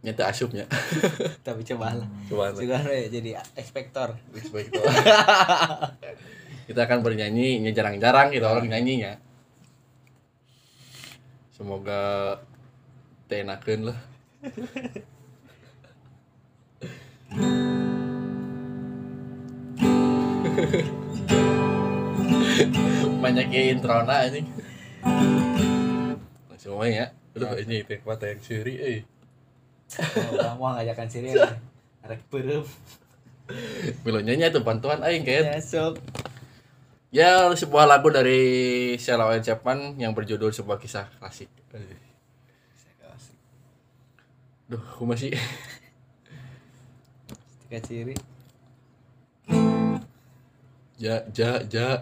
nyata 0.00 0.32
asupnya 0.32 0.64
tapi 1.46 1.66
coba 1.66 1.92
lah. 1.92 2.08
Coba 2.30 2.54
juga 2.54 2.78
ya 2.86 3.10
jadi 3.10 3.42
ekspektor. 3.58 4.14
Tuh. 4.14 4.62
kita 6.70 6.86
akan 6.86 7.02
bernyanyi 7.02 7.58
nya 7.60 7.74
jarang-jarang 7.74 8.30
gitu 8.30 8.46
orang 8.46 8.70
nyanyinya. 8.70 9.18
Semoga 11.52 12.38
tenakeun 13.28 13.90
lah 13.90 14.09
banyak 23.20 23.52
intro 23.52 24.00
na 24.08 24.24
ini. 24.32 24.40
Langsung 26.48 26.80
main 26.80 27.04
ya. 27.04 27.06
Udah 27.36 27.54
ini 27.60 27.84
teh 27.84 28.00
mata 28.02 28.26
yang 28.26 28.40
seri 28.40 28.74
eh. 28.80 29.00
Oh, 30.40 30.56
mau 30.56 30.72
ngajakan 30.74 31.08
sini 31.12 31.36
arek 32.00 32.24
perem. 32.32 32.64
Milonya 34.06 34.48
itu 34.48 34.64
bantuan 34.64 35.04
aing 35.04 35.26
kayak 35.26 35.58
ya 35.58 35.60
sok. 35.60 36.00
Ya, 37.10 37.50
sebuah 37.50 37.90
lagu 37.90 38.06
dari 38.14 38.94
Sheila 38.94 39.34
Chapman 39.42 39.98
yang 39.98 40.14
berjudul 40.14 40.54
sebuah 40.54 40.78
kisah 40.78 41.10
klasik. 41.18 41.50
Duh, 44.70 44.78
aku 44.78 45.02
masih 45.02 45.34
tiga 47.66 47.82
ciri. 47.82 48.14
Ja 50.94 51.26
ja 51.34 51.58
ja. 51.66 51.98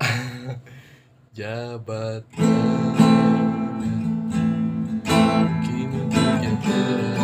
Jabat 1.33 2.29
kini 5.65 6.01
untuk 6.13 7.18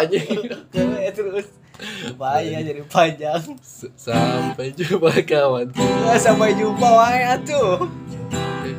aja 0.00 0.18
Eh, 0.98 1.10
terus. 1.10 1.46
Bahaya 2.18 2.58
jadi 2.58 2.82
panjang? 2.84 3.38
Sampai 3.94 4.74
jumpa 4.74 5.14
kawan. 5.22 5.70
Ya, 5.78 6.14
sampai 6.18 6.50
jumpa 6.52 6.84
wae 6.84 7.22
atuh. 7.22 7.86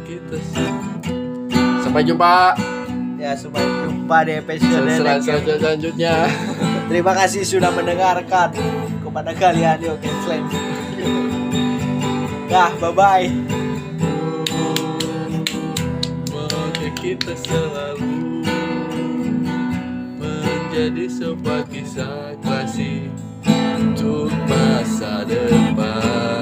Kita 0.03 0.35
sampai 1.79 2.03
jumpa. 2.03 2.53
Ya 3.15 3.31
sampai 3.35 3.63
jumpa 3.63 4.17
di 4.27 4.33
episode 4.35 4.83
Sel- 4.99 5.47
selanjutnya. 5.59 6.27
Terima 6.91 7.13
kasih 7.15 7.47
sudah 7.47 7.71
mendengarkan. 7.71 8.51
Kepada 8.99 9.31
kalian 9.33 9.79
yuk 9.79 9.97
Slam. 10.27 10.43
Dah, 12.51 12.69
bye 12.77 12.91
bye. 12.91 13.27
Kita 16.99 17.31
selalu 17.31 18.18
menjadi 20.69 21.09
sebuah 21.09 21.65
kisah 21.73 22.37
klasik 22.45 23.09
untuk 23.81 24.29
masa 24.45 25.25
depan. 25.25 26.38